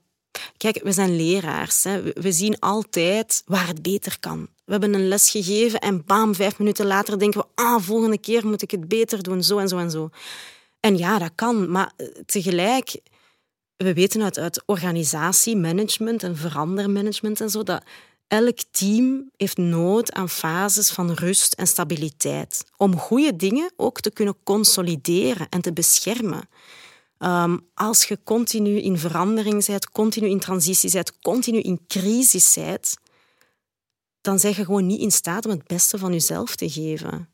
Kijk, 0.56 0.80
we 0.82 0.92
zijn 0.92 1.16
leraars. 1.16 1.84
Hè. 1.84 2.02
We 2.02 2.32
zien 2.32 2.58
altijd 2.58 3.42
waar 3.46 3.66
het 3.66 3.82
beter 3.82 4.18
kan. 4.20 4.48
We 4.64 4.72
hebben 4.72 4.94
een 4.94 5.08
les 5.08 5.30
gegeven 5.30 5.80
en 5.80 6.04
bam, 6.04 6.34
vijf 6.34 6.58
minuten 6.58 6.86
later 6.86 7.18
denken 7.18 7.40
we 7.40 7.62
ah, 7.62 7.82
volgende 7.82 8.18
keer 8.18 8.46
moet 8.46 8.62
ik 8.62 8.70
het 8.70 8.88
beter 8.88 9.22
doen, 9.22 9.42
zo 9.42 9.58
en 9.58 9.68
zo 9.68 9.78
en 9.78 9.90
zo. 9.90 10.10
En 10.80 10.96
ja, 10.96 11.18
dat 11.18 11.32
kan, 11.34 11.70
maar 11.70 11.92
eh, 11.96 12.06
tegelijk... 12.26 13.00
We 13.76 13.94
weten 13.94 14.22
uit, 14.22 14.38
uit 14.38 14.62
organisatiemanagement 14.66 16.22
en 16.22 16.36
verandermanagement 16.36 17.40
en 17.40 17.50
zo 17.50 17.62
dat 17.62 17.82
Elk 18.30 18.58
team 18.70 19.30
heeft 19.36 19.56
nood 19.56 20.12
aan 20.12 20.28
fases 20.28 20.90
van 20.90 21.10
rust 21.10 21.52
en 21.52 21.66
stabiliteit 21.66 22.64
om 22.76 22.98
goede 22.98 23.36
dingen 23.36 23.72
ook 23.76 24.00
te 24.00 24.10
kunnen 24.10 24.36
consolideren 24.42 25.48
en 25.48 25.60
te 25.60 25.72
beschermen. 25.72 26.48
Ehm, 27.18 27.58
als 27.74 28.04
je 28.04 28.18
continu 28.24 28.80
in 28.80 28.98
verandering 28.98 29.66
bent, 29.66 29.90
continu 29.90 30.28
in 30.28 30.38
transitie 30.40 30.90
bent, 30.90 31.20
continu 31.20 31.60
in 31.60 31.80
crisis 31.86 32.54
bent, 32.54 32.96
dan 34.20 34.38
zeg 34.38 34.56
je 34.56 34.64
gewoon 34.64 34.86
niet 34.86 35.00
in 35.00 35.12
staat 35.12 35.44
om 35.44 35.50
het 35.50 35.66
beste 35.66 35.98
van 35.98 36.12
jezelf 36.12 36.56
te 36.56 36.70
geven. 36.70 37.28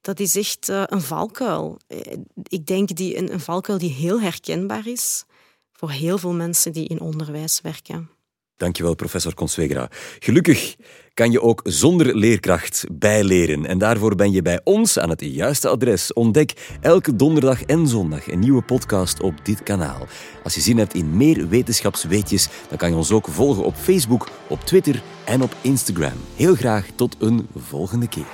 Dat 0.00 0.20
is 0.20 0.36
echt 0.36 0.68
uh, 0.68 0.82
een 0.86 1.02
valkuil. 1.02 1.78
Eh, 1.86 2.12
ik 2.42 2.66
denk 2.66 2.96
die, 2.96 3.16
een, 3.16 3.32
een 3.32 3.40
valkuil 3.40 3.78
die 3.78 3.92
heel 3.92 4.20
herkenbaar 4.20 4.86
is 4.86 5.24
voor 5.72 5.90
heel 5.90 6.18
veel 6.18 6.32
mensen 6.32 6.72
die 6.72 6.88
in 6.88 7.00
onderwijs 7.00 7.60
werken. 7.60 8.15
Dankjewel, 8.56 8.94
professor 8.94 9.34
Consuegra. 9.34 9.88
Gelukkig 10.18 10.76
kan 11.14 11.30
je 11.30 11.42
ook 11.42 11.60
zonder 11.64 12.16
leerkracht 12.16 12.84
bijleren. 12.92 13.66
En 13.66 13.78
daarvoor 13.78 14.14
ben 14.14 14.32
je 14.32 14.42
bij 14.42 14.60
ons 14.64 14.98
aan 14.98 15.10
het 15.10 15.20
juiste 15.20 15.68
adres. 15.68 16.12
Ontdek 16.12 16.76
elke 16.80 17.16
donderdag 17.16 17.62
en 17.62 17.88
zondag 17.88 18.30
een 18.30 18.38
nieuwe 18.38 18.62
podcast 18.62 19.20
op 19.20 19.34
dit 19.44 19.62
kanaal. 19.62 20.06
Als 20.42 20.54
je 20.54 20.60
zin 20.60 20.78
hebt 20.78 20.94
in 20.94 21.16
meer 21.16 21.48
wetenschapsweetjes, 21.48 22.48
dan 22.68 22.78
kan 22.78 22.90
je 22.90 22.96
ons 22.96 23.12
ook 23.12 23.28
volgen 23.28 23.64
op 23.64 23.74
Facebook, 23.74 24.28
op 24.48 24.60
Twitter 24.60 25.02
en 25.24 25.42
op 25.42 25.56
Instagram. 25.60 26.16
Heel 26.36 26.54
graag 26.54 26.86
tot 26.94 27.16
een 27.18 27.46
volgende 27.54 28.08
keer. 28.08 28.26